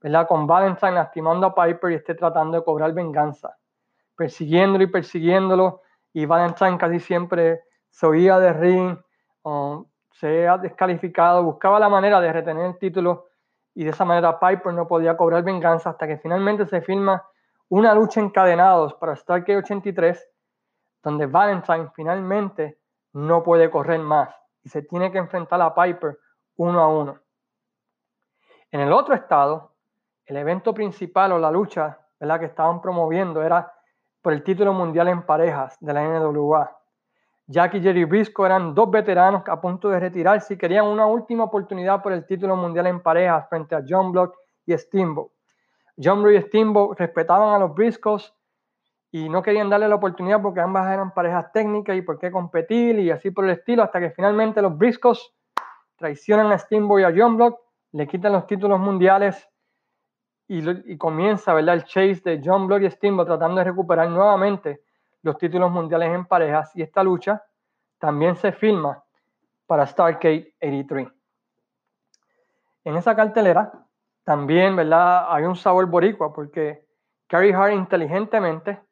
¿verdad? 0.00 0.26
con 0.26 0.46
Valentine 0.46 0.92
lastimando 0.92 1.48
a 1.48 1.54
Piper 1.54 1.92
y 1.92 1.96
esté 1.96 2.14
tratando 2.14 2.56
de 2.56 2.64
cobrar 2.64 2.94
venganza, 2.94 3.58
persiguiéndolo 4.16 4.84
y 4.84 4.88
persiguiéndolo, 4.88 5.82
y 6.12 6.26
Valentine 6.26 6.78
casi 6.78 7.00
siempre 7.00 7.62
se 7.90 8.06
oía 8.06 8.38
de 8.38 8.52
ring, 8.52 8.98
o 9.42 9.86
se 10.12 10.48
ha 10.48 10.58
descalificado, 10.58 11.42
buscaba 11.42 11.78
la 11.78 11.88
manera 11.88 12.20
de 12.20 12.32
retener 12.32 12.66
el 12.66 12.78
título 12.78 13.26
y 13.74 13.84
de 13.84 13.90
esa 13.90 14.04
manera 14.04 14.38
Piper 14.38 14.72
no 14.72 14.86
podía 14.86 15.16
cobrar 15.16 15.42
venganza 15.42 15.90
hasta 15.90 16.06
que 16.06 16.18
finalmente 16.18 16.66
se 16.66 16.80
firma 16.80 17.26
una 17.68 17.94
lucha 17.94 18.20
encadenados 18.20 18.94
para 18.94 19.16
Stargate 19.16 19.56
83, 19.56 20.30
donde 21.02 21.26
Valentine 21.26 21.90
finalmente 21.94 22.78
no 23.12 23.42
puede 23.42 23.70
correr 23.70 24.00
más 24.00 24.34
y 24.62 24.68
se 24.68 24.82
tiene 24.82 25.10
que 25.10 25.18
enfrentar 25.18 25.60
a 25.60 25.74
Piper 25.74 26.18
uno 26.56 26.80
a 26.80 26.88
uno. 26.88 27.18
En 28.70 28.80
el 28.80 28.92
otro 28.92 29.14
estado, 29.14 29.72
el 30.26 30.36
evento 30.36 30.72
principal 30.72 31.32
o 31.32 31.38
la 31.38 31.50
lucha 31.50 31.98
que 32.38 32.46
estaban 32.46 32.80
promoviendo 32.80 33.42
era 33.42 33.70
por 34.24 34.32
el 34.32 34.42
título 34.42 34.72
mundial 34.72 35.08
en 35.08 35.26
parejas 35.26 35.76
de 35.80 35.92
la 35.92 36.02
NWA. 36.02 36.74
Jack 37.46 37.74
y 37.74 37.82
Jerry 37.82 38.04
Briscoe 38.04 38.46
eran 38.46 38.74
dos 38.74 38.90
veteranos 38.90 39.42
a 39.46 39.60
punto 39.60 39.90
de 39.90 40.00
retirarse 40.00 40.54
y 40.54 40.56
querían 40.56 40.86
una 40.86 41.04
última 41.04 41.44
oportunidad 41.44 42.02
por 42.02 42.14
el 42.14 42.24
título 42.24 42.56
mundial 42.56 42.86
en 42.86 43.02
parejas 43.02 43.46
frente 43.50 43.74
a 43.74 43.82
John 43.86 44.12
Block 44.12 44.34
y 44.64 44.78
Steamboat. 44.78 45.28
John 46.02 46.22
Block 46.22 46.36
y 46.36 46.40
Steamboat 46.40 46.98
respetaban 46.98 47.54
a 47.54 47.58
los 47.58 47.74
Briscoes 47.74 48.32
y 49.12 49.28
no 49.28 49.42
querían 49.42 49.68
darle 49.68 49.88
la 49.88 49.96
oportunidad 49.96 50.40
porque 50.40 50.60
ambas 50.60 50.90
eran 50.90 51.12
parejas 51.12 51.52
técnicas 51.52 51.94
y 51.94 52.00
por 52.00 52.18
qué 52.18 52.30
competir 52.30 52.98
y 53.00 53.10
así 53.10 53.30
por 53.30 53.44
el 53.44 53.50
estilo, 53.50 53.82
hasta 53.82 54.00
que 54.00 54.10
finalmente 54.10 54.62
los 54.62 54.78
Briscoes 54.78 55.34
traicionan 55.96 56.50
a 56.50 56.56
Steamboat 56.56 57.02
y 57.02 57.04
a 57.04 57.14
John 57.14 57.36
Block, 57.36 57.60
le 57.92 58.06
quitan 58.06 58.32
los 58.32 58.46
títulos 58.46 58.80
mundiales 58.80 59.46
y, 60.46 60.96
comienza 60.96 61.54
¿verdad? 61.54 61.76
el 61.76 61.84
chase 61.84 62.20
de 62.24 62.40
John 62.44 62.66
Block 62.66 62.82
y 62.82 62.88
tratando 62.88 63.56
de 63.56 63.64
recuperar 63.64 64.08
nuevamente 64.08 64.82
los 65.22 65.38
títulos 65.38 65.70
mundiales 65.70 66.10
en 66.10 66.26
parejas 66.26 66.74
y 66.76 66.82
esta 66.82 67.02
lucha 67.02 67.42
también 67.98 68.36
se 68.36 68.52
filma 68.52 69.02
para 69.66 69.86
Starcade 69.86 70.54
83. 70.60 71.08
En 72.84 72.96
esa 72.96 73.16
cartelera 73.16 73.72
también 74.22 74.76
¿verdad? 74.76 75.26
hay 75.30 75.44
un 75.44 75.56
sabor 75.56 75.86
boricua 75.86 76.32
porque 76.32 76.84
Carrie 77.26 77.54
Hart 77.54 77.72
inteligentemente 77.72 78.82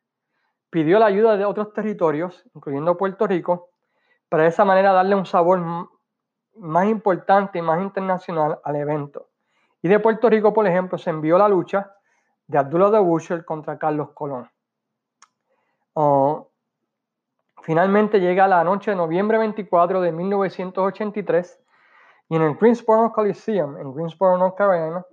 pidió 0.71 0.99
la 0.99 1.07
ayuda 1.07 1.37
de 1.37 1.45
otros 1.45 1.75
territorios, 1.75 2.43
incluyendo 2.55 2.97
Puerto 2.97 3.27
Rico, 3.27 3.69
para 4.31 4.45
de 4.45 4.49
esa 4.49 4.65
manera 4.65 4.93
darle 4.93 5.15
un 5.15 5.27
sabor 5.27 5.61
más 6.57 6.87
importante 6.87 7.59
y 7.59 7.63
más 7.63 7.83
internacional 7.83 8.59
al 8.65 8.77
evento. 8.77 9.32
Y 9.83 9.89
de 9.89 9.99
Puerto 9.99 10.31
Rico, 10.31 10.55
por 10.55 10.67
ejemplo, 10.67 10.97
se 10.97 11.11
envió 11.11 11.37
la 11.37 11.49
lucha 11.49 11.93
de 12.47 12.59
Abdullah 12.59 12.91
de 12.91 13.01
Butcher 13.01 13.45
contra 13.45 13.79
Carlos 13.79 14.11
Colón. 14.15 14.49
Oh, 15.95 16.51
finalmente 17.63 18.21
llega 18.21 18.47
la 18.47 18.63
noche 18.63 18.93
de 18.93 18.97
noviembre 18.97 19.39
24 19.39 20.01
de 20.01 20.13
1983 20.13 21.61
y 22.29 22.37
en 22.37 22.43
el 22.43 22.55
Greensboro 22.55 23.11
Coliseum, 23.13 23.77
en 23.77 23.93
Greensboro, 23.93 24.39
North 24.39 24.57
Carolina, 24.57 25.05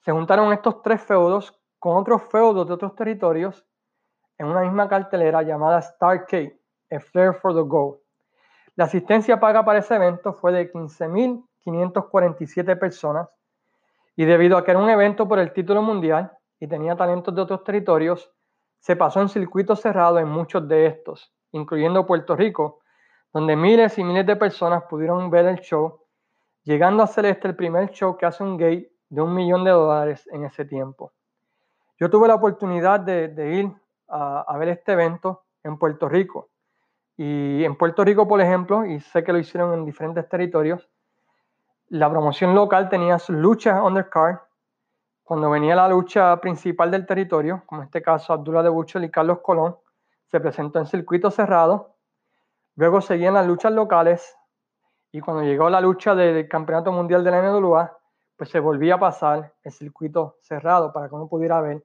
se 0.00 0.12
juntaron 0.12 0.50
estos 0.52 0.80
tres 0.82 1.02
feudos 1.02 1.60
con 1.78 1.98
otros 1.98 2.22
feudos 2.24 2.66
de 2.66 2.72
otros 2.72 2.94
territorios 2.94 3.66
en 4.38 4.46
una 4.46 4.62
misma 4.62 4.88
cartelera 4.88 5.42
llamada 5.42 5.82
Starcade, 5.82 6.58
A 6.90 6.98
Flair 6.98 7.34
for 7.34 7.54
the 7.54 7.60
Goal. 7.60 7.98
La 8.76 8.86
asistencia 8.86 9.38
paga 9.38 9.62
para 9.62 9.80
ese 9.80 9.94
evento 9.94 10.32
fue 10.32 10.52
de 10.52 10.72
15.547 10.72 12.78
personas 12.78 13.28
y 14.16 14.24
debido 14.24 14.56
a 14.56 14.64
que 14.64 14.70
era 14.70 14.80
un 14.80 14.90
evento 14.90 15.26
por 15.28 15.38
el 15.38 15.52
título 15.52 15.82
mundial 15.82 16.32
y 16.58 16.66
tenía 16.66 16.96
talentos 16.96 17.34
de 17.34 17.42
otros 17.42 17.64
territorios, 17.64 18.30
se 18.78 18.96
pasó 18.96 19.20
en 19.20 19.28
circuito 19.28 19.76
cerrado 19.76 20.18
en 20.18 20.28
muchos 20.28 20.66
de 20.66 20.86
estos, 20.86 21.32
incluyendo 21.52 22.06
Puerto 22.06 22.34
Rico, 22.34 22.80
donde 23.32 23.56
miles 23.56 23.98
y 23.98 24.04
miles 24.04 24.26
de 24.26 24.36
personas 24.36 24.84
pudieron 24.84 25.30
ver 25.30 25.46
el 25.46 25.60
show, 25.60 26.00
llegando 26.64 27.02
a 27.02 27.06
ser 27.06 27.26
este 27.26 27.48
el 27.48 27.56
primer 27.56 27.90
show 27.90 28.16
que 28.16 28.26
hace 28.26 28.42
un 28.42 28.56
gate 28.56 28.90
de 29.08 29.22
un 29.22 29.34
millón 29.34 29.64
de 29.64 29.70
dólares 29.70 30.28
en 30.32 30.44
ese 30.44 30.64
tiempo. 30.64 31.12
Yo 31.98 32.08
tuve 32.08 32.28
la 32.28 32.34
oportunidad 32.34 33.00
de, 33.00 33.54
ir 33.54 33.72
a, 34.08 34.40
a, 34.40 34.56
ver 34.56 34.70
este 34.70 34.92
evento 34.92 35.44
en 35.62 35.78
Puerto 35.78 36.08
Rico. 36.08 36.48
Y 37.16 37.62
en 37.64 37.76
Puerto 37.76 38.02
Rico, 38.02 38.26
por 38.26 38.40
ejemplo, 38.40 38.86
y 38.86 39.00
sé 39.00 39.22
que 39.22 39.32
lo 39.32 39.38
hicieron 39.38 39.74
en 39.74 39.84
diferentes 39.84 40.26
territorios, 40.26 40.88
la 41.90 42.08
promoción 42.08 42.54
local 42.54 42.88
tenía 42.88 43.18
sus 43.18 43.36
luchas 43.36 43.80
undercard. 43.82 44.38
Cuando 45.24 45.50
venía 45.50 45.74
la 45.74 45.88
lucha 45.88 46.40
principal 46.40 46.90
del 46.90 47.04
territorio, 47.04 47.62
como 47.66 47.82
en 47.82 47.86
este 47.86 48.00
caso 48.00 48.32
Abdullah 48.32 48.62
de 48.62 48.68
Buchel 48.68 49.04
y 49.04 49.10
Carlos 49.10 49.40
Colón, 49.42 49.76
se 50.30 50.38
presentó 50.40 50.78
en 50.78 50.86
circuito 50.86 51.30
cerrado. 51.30 51.96
Luego 52.76 53.00
seguían 53.00 53.34
las 53.34 53.46
luchas 53.46 53.72
locales 53.72 54.36
y 55.10 55.20
cuando 55.20 55.42
llegó 55.42 55.68
la 55.68 55.80
lucha 55.80 56.14
del 56.14 56.48
Campeonato 56.48 56.92
Mundial 56.92 57.24
de 57.24 57.30
la 57.32 57.42
NWA, 57.42 57.98
pues 58.36 58.50
se 58.50 58.60
volvía 58.60 58.94
a 58.94 59.00
pasar 59.00 59.52
el 59.64 59.72
circuito 59.72 60.36
cerrado 60.40 60.92
para 60.92 61.08
que 61.08 61.14
uno 61.16 61.26
pudiera 61.26 61.60
ver 61.60 61.84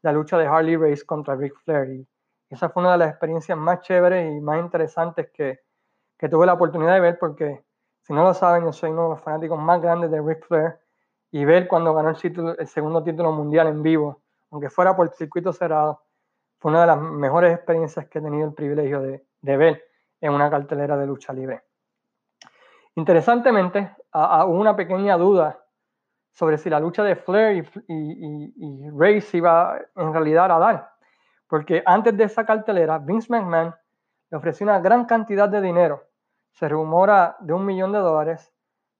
la 0.00 0.12
lucha 0.12 0.38
de 0.38 0.46
Harley 0.46 0.76
Race 0.76 1.04
contra 1.04 1.36
Ric 1.36 1.54
Flair. 1.62 1.90
Y 1.90 2.08
esa 2.48 2.70
fue 2.70 2.82
una 2.82 2.92
de 2.92 2.98
las 2.98 3.10
experiencias 3.10 3.58
más 3.58 3.80
chéveres 3.82 4.34
y 4.34 4.40
más 4.40 4.58
interesantes 4.60 5.30
que, 5.30 5.60
que 6.18 6.28
tuve 6.30 6.46
la 6.46 6.54
oportunidad 6.54 6.94
de 6.94 7.00
ver 7.00 7.18
porque 7.18 7.62
si 8.02 8.12
no 8.12 8.24
lo 8.24 8.34
saben, 8.34 8.64
yo 8.64 8.72
soy 8.72 8.90
uno 8.90 9.04
de 9.04 9.08
los 9.10 9.20
fanáticos 9.20 9.58
más 9.58 9.80
grandes 9.80 10.10
de 10.10 10.20
Ric 10.20 10.44
Flair 10.46 10.78
y 11.30 11.44
ver 11.44 11.68
cuando 11.68 11.94
ganó 11.94 12.10
el, 12.10 12.56
el 12.58 12.66
segundo 12.66 13.02
título 13.02 13.32
mundial 13.32 13.68
en 13.68 13.82
vivo, 13.82 14.22
aunque 14.50 14.70
fuera 14.70 14.94
por 14.96 15.06
el 15.06 15.12
circuito 15.12 15.52
cerrado, 15.52 16.02
fue 16.58 16.70
una 16.70 16.82
de 16.82 16.86
las 16.88 17.00
mejores 17.00 17.54
experiencias 17.54 18.06
que 18.08 18.18
he 18.18 18.22
tenido 18.22 18.46
el 18.46 18.54
privilegio 18.54 19.00
de, 19.00 19.24
ver 19.40 19.84
en 20.20 20.32
una 20.32 20.50
cartelera 20.50 20.96
de 20.96 21.06
lucha 21.06 21.32
libre. 21.32 21.62
Interesantemente, 22.94 23.96
hubo 24.12 24.60
una 24.60 24.76
pequeña 24.76 25.16
duda 25.16 25.64
sobre 26.32 26.58
si 26.58 26.70
la 26.70 26.80
lucha 26.80 27.02
de 27.02 27.16
Flair 27.16 27.64
y, 27.88 28.54
y, 28.56 29.20
se 29.20 29.36
iba 29.38 29.78
en 29.96 30.12
realidad 30.12 30.52
a 30.52 30.58
dar, 30.58 30.92
porque 31.48 31.82
antes 31.86 32.16
de 32.16 32.24
esa 32.24 32.44
cartelera, 32.44 32.98
Vince 32.98 33.28
McMahon 33.30 33.74
le 34.30 34.36
ofreció 34.36 34.64
una 34.64 34.80
gran 34.80 35.04
cantidad 35.04 35.48
de 35.48 35.60
dinero 35.60 36.11
se 36.52 36.68
rumora 36.68 37.36
de 37.40 37.52
un 37.52 37.66
millón 37.66 37.92
de 37.92 37.98
dólares 37.98 38.52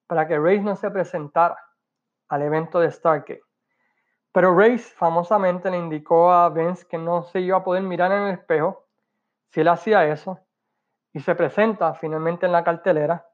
para 0.06 0.26
que 0.26 0.38
Race 0.38 0.60
no 0.60 0.76
se 0.76 0.90
presentara 0.90 1.56
al 2.28 2.42
evento 2.42 2.80
de 2.80 2.90
Stargate. 2.90 3.42
Pero 4.32 4.58
Race 4.58 4.94
famosamente 4.96 5.70
le 5.70 5.76
indicó 5.76 6.32
a 6.32 6.48
Vince 6.48 6.86
que 6.86 6.98
no 6.98 7.22
se 7.24 7.40
iba 7.40 7.58
a 7.58 7.64
poder 7.64 7.82
mirar 7.82 8.12
en 8.12 8.22
el 8.22 8.34
espejo 8.34 8.86
si 9.50 9.60
él 9.60 9.68
hacía 9.68 10.06
eso 10.06 10.38
y 11.12 11.20
se 11.20 11.34
presenta 11.34 11.92
finalmente 11.94 12.46
en 12.46 12.52
la 12.52 12.64
cartelera 12.64 13.26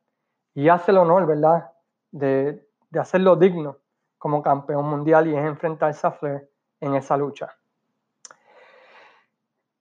y 0.54 0.68
hace 0.68 0.90
el 0.90 0.98
honor, 0.98 1.26
¿verdad?, 1.26 1.72
de, 2.11 2.68
de 2.90 3.00
hacerlo 3.00 3.37
digno 3.37 3.78
como 4.18 4.42
campeón 4.42 4.88
mundial 4.88 5.28
y 5.28 5.37
es 5.37 5.44
enfrentarse 5.44 6.07
a 6.07 6.11
Flair 6.11 6.50
en 6.81 6.96
esa 6.96 7.16
lucha. 7.16 7.57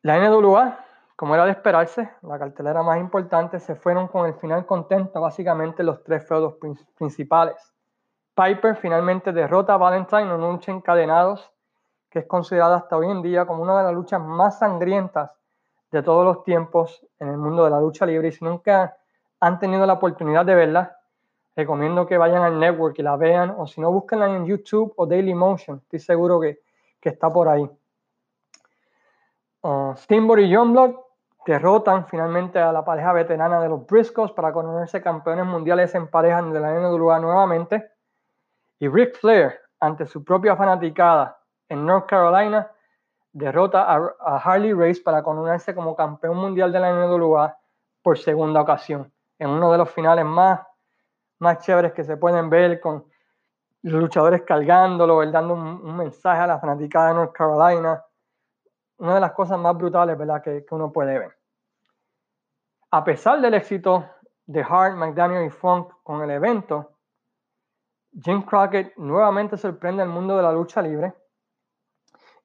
La 0.03 0.19
NWA 0.19 0.86
como 1.17 1.33
era 1.33 1.45
de 1.45 1.51
esperarse, 1.51 2.11
la 2.21 2.37
cartelera 2.37 2.83
más 2.83 2.99
importante 2.99 3.59
se 3.59 3.73
fueron 3.73 4.07
con 4.07 4.27
el 4.27 4.35
final 4.35 4.67
contento, 4.67 5.19
básicamente 5.19 5.81
los 5.81 6.03
tres 6.03 6.27
feudos 6.27 6.57
principales. 6.95 7.73
Piper 8.35 8.75
finalmente 8.75 9.33
derrota 9.33 9.73
a 9.73 9.77
Valentine 9.77 10.21
en 10.21 10.31
una 10.33 10.51
lucha 10.51 10.71
encadenados, 10.71 11.51
que 12.11 12.19
es 12.19 12.27
considerada 12.27 12.77
hasta 12.77 12.97
hoy 12.97 13.09
en 13.09 13.23
día 13.23 13.47
como 13.47 13.63
una 13.63 13.79
de 13.79 13.85
las 13.85 13.95
luchas 13.95 14.21
más 14.21 14.59
sangrientas 14.59 15.35
de 15.91 16.03
todos 16.03 16.23
los 16.23 16.43
tiempos 16.43 17.03
en 17.19 17.29
el 17.29 17.37
mundo 17.37 17.63
de 17.63 17.71
la 17.71 17.81
lucha 17.81 18.05
libre. 18.05 18.27
Y 18.27 18.31
si 18.33 18.45
nunca 18.45 18.95
han 19.39 19.57
tenido 19.57 19.87
la 19.87 19.93
oportunidad 19.93 20.45
de 20.45 20.53
verla, 20.53 20.99
recomiendo 21.55 22.05
que 22.05 22.19
vayan 22.19 22.43
al 22.43 22.59
network 22.59 22.99
y 22.99 23.01
la 23.01 23.15
vean, 23.15 23.55
o 23.57 23.65
si 23.65 23.81
no, 23.81 23.91
búsquenla 23.91 24.27
en 24.27 24.45
YouTube 24.45 24.93
o 24.95 25.07
Daily 25.07 25.33
Motion. 25.33 25.77
Estoy 25.77 25.99
seguro 25.99 26.39
que, 26.39 26.59
que 26.99 27.09
está 27.09 27.33
por 27.33 27.49
ahí. 27.49 27.67
Uh, 29.63 29.95
Steamboat 29.95 30.41
y 30.41 30.55
John 30.55 30.73
Block 30.73 31.06
derrotan 31.47 32.05
finalmente 32.07 32.59
a 32.59 32.73
la 32.73 32.83
pareja 32.83 33.13
veterana 33.13 33.61
de 33.61 33.69
los 33.69 33.87
Briscoes 33.87 34.31
para 34.33 34.51
conocerse 34.51 35.01
campeones 35.01 35.45
mundiales 35.45 35.95
en 35.95 36.07
parejas 36.07 36.51
de 36.51 36.59
la 36.59 36.73
NWA 36.73 37.19
nuevamente. 37.19 37.89
Y 38.79 38.89
Ric 38.89 39.17
Flair, 39.17 39.57
ante 39.79 40.05
su 40.05 40.25
propia 40.25 40.57
fanaticada 40.57 41.39
en 41.69 41.85
North 41.85 42.05
Carolina, 42.05 42.69
derrota 43.31 43.85
a, 43.89 44.37
Harley 44.37 44.73
Race 44.73 45.01
para 45.01 45.23
coronarse 45.23 45.73
como 45.73 45.95
campeón 45.95 46.35
mundial 46.35 46.69
de 46.73 46.81
la 46.81 46.91
NWA 46.91 47.57
por 48.01 48.17
segunda 48.17 48.59
ocasión, 48.59 49.11
en 49.39 49.49
uno 49.49 49.71
de 49.71 49.77
los 49.77 49.89
finales 49.89 50.25
más, 50.25 50.59
más 51.39 51.59
chéveres 51.59 51.93
que 51.93 52.03
se 52.03 52.17
pueden 52.17 52.49
ver 52.49 52.81
con 52.81 53.05
los 53.83 54.01
luchadores 54.01 54.41
cargándolo, 54.41 55.25
dando 55.31 55.53
un, 55.53 55.61
un 55.61 55.95
mensaje 55.95 56.41
a 56.41 56.47
la 56.47 56.59
fanaticada 56.59 57.09
de 57.09 57.13
North 57.13 57.31
Carolina 57.31 58.03
una 58.97 59.15
de 59.15 59.21
las 59.21 59.31
cosas 59.33 59.59
más 59.59 59.75
brutales 59.77 60.17
¿verdad? 60.17 60.41
Que, 60.41 60.65
que, 60.65 60.75
uno 60.75 60.91
puede 60.91 61.19
ver. 61.19 61.37
A 62.91 63.03
pesar 63.03 63.41
del 63.41 63.53
éxito 63.53 64.05
de 64.45 64.61
Hart, 64.61 64.95
McDaniel 64.95 65.45
y 65.45 65.49
Funk 65.49 65.91
con 66.03 66.21
el 66.21 66.31
evento, 66.31 66.97
Jim 68.23 68.41
Crockett 68.43 68.95
nuevamente 68.97 69.57
sorprende 69.57 70.01
al 70.01 70.09
mundo 70.09 70.37
de 70.37 70.43
la 70.43 70.51
lucha 70.51 70.81
libre, 70.81 71.13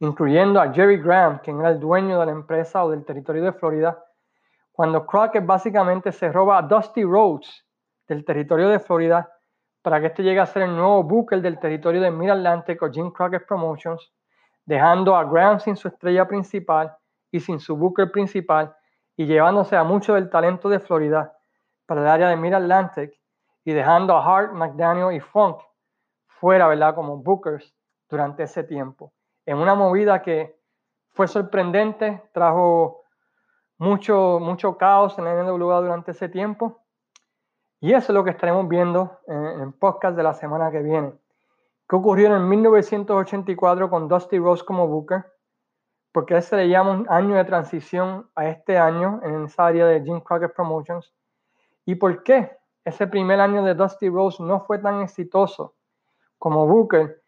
incluyendo 0.01 0.61
a 0.61 0.73
Jerry 0.73 0.99
Graham, 0.99 1.38
quien 1.38 1.61
era 1.61 1.71
el 1.71 1.81
dueño 1.81 2.19
de 2.19 2.27
la 2.27 2.33
empresa 2.33 2.85
o 2.85 2.91
del 2.91 3.05
territorio 3.05 3.45
de 3.45 3.53
Florida, 3.53 4.05
cuando 4.73 5.07
Crockett 5.07 5.47
básicamente 5.47 6.12
se 6.12 6.31
roba 6.33 6.59
a 6.59 6.62
Dusty 6.62 7.05
Rhodes 7.05 7.65
del 8.09 8.25
territorio 8.25 8.69
de 8.69 8.81
Florida 8.81 9.31
para 9.81 10.01
que 10.01 10.07
este 10.07 10.23
llegue 10.23 10.41
a 10.41 10.47
ser 10.47 10.62
el 10.62 10.77
nuevo 10.77 11.03
booker 11.05 11.41
del 11.41 11.59
territorio 11.59 12.01
de 12.01 12.11
Mid-Atlantic 12.11 12.83
o 12.83 12.91
Jim 12.91 13.11
Crockett 13.11 13.47
Promotions 13.47 14.12
dejando 14.64 15.16
a 15.16 15.25
Graham 15.25 15.61
sin 15.61 15.77
su 15.77 15.88
estrella 15.88 16.27
principal 16.27 16.96
y 17.31 17.40
sin 17.40 17.59
su 17.59 17.77
booker 17.77 18.11
principal 18.11 18.75
y 19.16 19.27
llevándose 19.27 19.77
a 19.77 19.85
mucho 19.85 20.14
del 20.14 20.31
talento 20.31 20.68
de 20.68 20.81
Florida 20.81 21.37
para 21.87 22.03
el 22.03 22.09
área 22.09 22.29
de 22.29 22.37
Mid-Atlantic 22.37 23.12
y 23.64 23.72
dejando 23.72 24.16
a 24.16 24.25
Hart, 24.25 24.53
McDaniel 24.53 25.14
y 25.14 25.20
Funk 25.20 25.61
fuera, 26.27 26.66
¿verdad? 26.66 26.94
Como 26.94 27.18
bookers 27.18 27.75
durante 28.09 28.42
ese 28.42 28.64
tiempo. 28.64 29.12
En 29.46 29.59
una 29.59 29.75
movida 29.75 30.22
que 30.22 30.59
fue 31.12 31.29
sorprendente, 31.29 32.22
trajo 32.33 33.03
mucho, 33.79 34.38
mucho 34.40 34.77
caos 34.77 35.18
en 35.18 35.25
la 35.25 35.42
NWA 35.42 35.81
durante 35.81 36.12
ese 36.12 36.29
tiempo. 36.29 36.81
Y 37.81 37.92
eso 37.94 38.12
es 38.12 38.14
lo 38.14 38.25
que 38.25 38.31
estaremos 38.31 38.68
viendo 38.68 39.20
en 39.27 39.72
podcast 39.72 40.16
de 40.16 40.22
la 40.22 40.35
semana 40.35 40.70
que 40.70 40.83
viene. 40.83 41.12
¿Qué 41.88 41.97
ocurrió 41.97 42.35
en 42.35 42.49
1984 42.49 43.90
con 43.90 44.09
Dusty 44.09 44.38
Rose 44.38 44.64
como 44.64 44.88
Booker? 44.88 45.25
Porque 46.12 46.40
se 46.42 46.57
le 46.57 46.68
llama 46.68 46.92
un 46.92 47.07
año 47.11 47.37
de 47.37 47.45
transición 47.45 48.31
a 48.35 48.47
este 48.47 48.79
año 48.79 49.21
en 49.23 49.45
esa 49.45 49.66
área 49.66 49.87
de 49.87 50.03
Jim 50.03 50.21
Crockett 50.21 50.55
Promotions. 50.55 51.12
¿Y 51.85 51.95
por 51.97 52.23
qué 52.23 52.57
ese 52.85 53.07
primer 53.07 53.40
año 53.40 53.62
de 53.62 53.75
Dusty 53.75 54.09
Rose 54.09 54.42
no 54.42 54.61
fue 54.61 54.79
tan 54.79 55.03
exitoso 55.03 55.75
como 56.38 56.66
Booker 56.66 57.23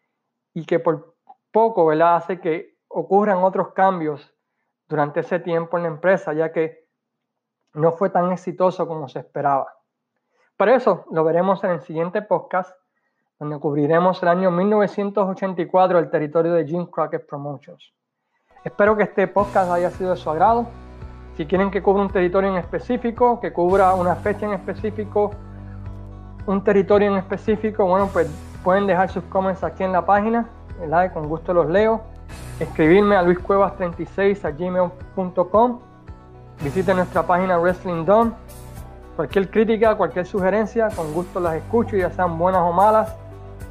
y 0.53 0.65
que 0.65 0.79
por 0.79 1.15
poco 1.51 1.85
¿verdad? 1.85 2.17
hace 2.17 2.39
que 2.39 2.77
ocurran 2.87 3.43
otros 3.43 3.73
cambios 3.73 4.33
durante 4.87 5.21
ese 5.21 5.39
tiempo 5.39 5.77
en 5.77 5.83
la 5.83 5.89
empresa, 5.89 6.33
ya 6.33 6.51
que 6.51 6.87
no 7.73 7.91
fue 7.91 8.09
tan 8.09 8.31
exitoso 8.31 8.87
como 8.87 9.07
se 9.07 9.19
esperaba. 9.19 9.67
Por 10.57 10.69
eso 10.69 11.05
lo 11.11 11.23
veremos 11.23 11.63
en 11.63 11.71
el 11.71 11.81
siguiente 11.81 12.21
podcast, 12.21 12.75
donde 13.39 13.59
cubriremos 13.59 14.21
el 14.23 14.29
año 14.29 14.51
1984, 14.51 15.99
el 15.99 16.09
territorio 16.09 16.53
de 16.53 16.65
Jim 16.65 16.85
Crockett 16.85 17.27
Promotions. 17.27 17.93
Espero 18.63 18.95
que 18.95 19.03
este 19.03 19.27
podcast 19.27 19.71
haya 19.71 19.91
sido 19.91 20.11
de 20.11 20.17
su 20.17 20.29
agrado. 20.29 20.67
Si 21.35 21.45
quieren 21.45 21.69
que 21.69 21.83
cubra 21.83 22.01
un 22.01 22.09
territorio 22.09 22.49
en 22.49 22.57
específico, 22.57 23.39
que 23.41 23.51
cubra 23.51 23.93
una 23.93 24.15
fecha 24.15 24.45
en 24.45 24.53
específico, 24.53 25.31
un 26.47 26.63
territorio 26.63 27.11
en 27.11 27.17
específico, 27.17 27.85
bueno, 27.85 28.09
pues 28.11 28.29
pueden 28.63 28.87
dejar 28.87 29.09
sus 29.09 29.23
comments 29.25 29.63
aquí 29.63 29.83
en 29.83 29.91
la 29.91 30.05
página, 30.05 30.47
¿verdad? 30.79 31.11
Con 31.13 31.27
gusto 31.27 31.53
los 31.53 31.69
leo. 31.69 32.01
Escribirme 32.59 33.17
a 33.17 33.23
luiscuevas36 33.23 34.45
a 34.45 34.51
gmail.com. 34.51 35.79
Visiten 36.63 36.95
nuestra 36.97 37.23
página 37.23 37.57
Wrestling 37.59 38.05
Dome. 38.05 38.31
Cualquier 39.17 39.49
crítica, 39.49 39.95
cualquier 39.95 40.25
sugerencia, 40.25 40.89
con 40.89 41.13
gusto 41.13 41.39
las 41.39 41.55
escucho, 41.55 41.97
ya 41.97 42.09
sean 42.11 42.37
buenas 42.37 42.61
o 42.61 42.71
malas. 42.71 43.15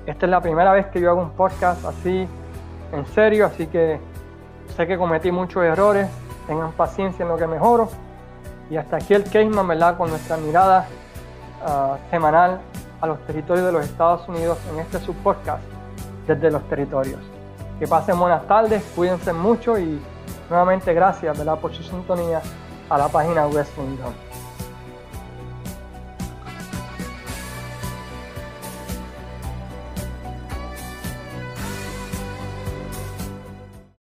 Esta 0.07 0.27
es 0.27 0.31
la 0.31 0.40
primera 0.40 0.73
vez 0.73 0.87
que 0.87 1.01
yo 1.01 1.11
hago 1.11 1.23
un 1.23 1.31
podcast 1.31 1.85
así 1.85 2.29
en 2.93 3.07
serio, 3.07 3.47
así 3.47 3.67
que 3.67 3.99
sé 4.77 4.87
que 4.87 4.99
cometí 4.99 5.33
muchos 5.33 5.64
errores, 5.64 6.09
tengan 6.47 6.73
paciencia 6.73 7.23
en 7.23 7.31
lo 7.31 7.38
que 7.38 7.47
mejoro. 7.47 7.88
Y 8.71 8.77
hasta 8.77 8.97
aquí 8.97 9.14
el 9.14 9.25
Caseman, 9.25 9.67
¿verdad? 9.67 9.97
Con 9.97 10.11
nuestra 10.11 10.37
mirada 10.37 10.87
uh, 11.62 12.11
semanal 12.11 12.61
a 13.01 13.07
los 13.07 13.19
territorios 13.27 13.67
de 13.67 13.73
los 13.73 13.85
Estados 13.85 14.29
Unidos 14.29 14.59
en 14.73 14.81
este 14.81 14.99
subpodcast 14.99 15.62
desde 16.27 16.51
los 16.51 16.62
territorios. 16.69 17.21
Que 17.79 17.87
pasen 17.87 18.19
buenas 18.19 18.47
tardes, 18.47 18.83
cuídense 18.95 19.33
mucho 19.33 19.79
y 19.79 20.01
nuevamente 20.49 20.93
gracias 20.95 21.37
¿verdad? 21.37 21.59
por 21.59 21.75
su 21.75 21.83
sintonía 21.83 22.40
a 22.88 22.99
la 22.99 23.09
página 23.09 23.47
Wrestling 23.47 23.97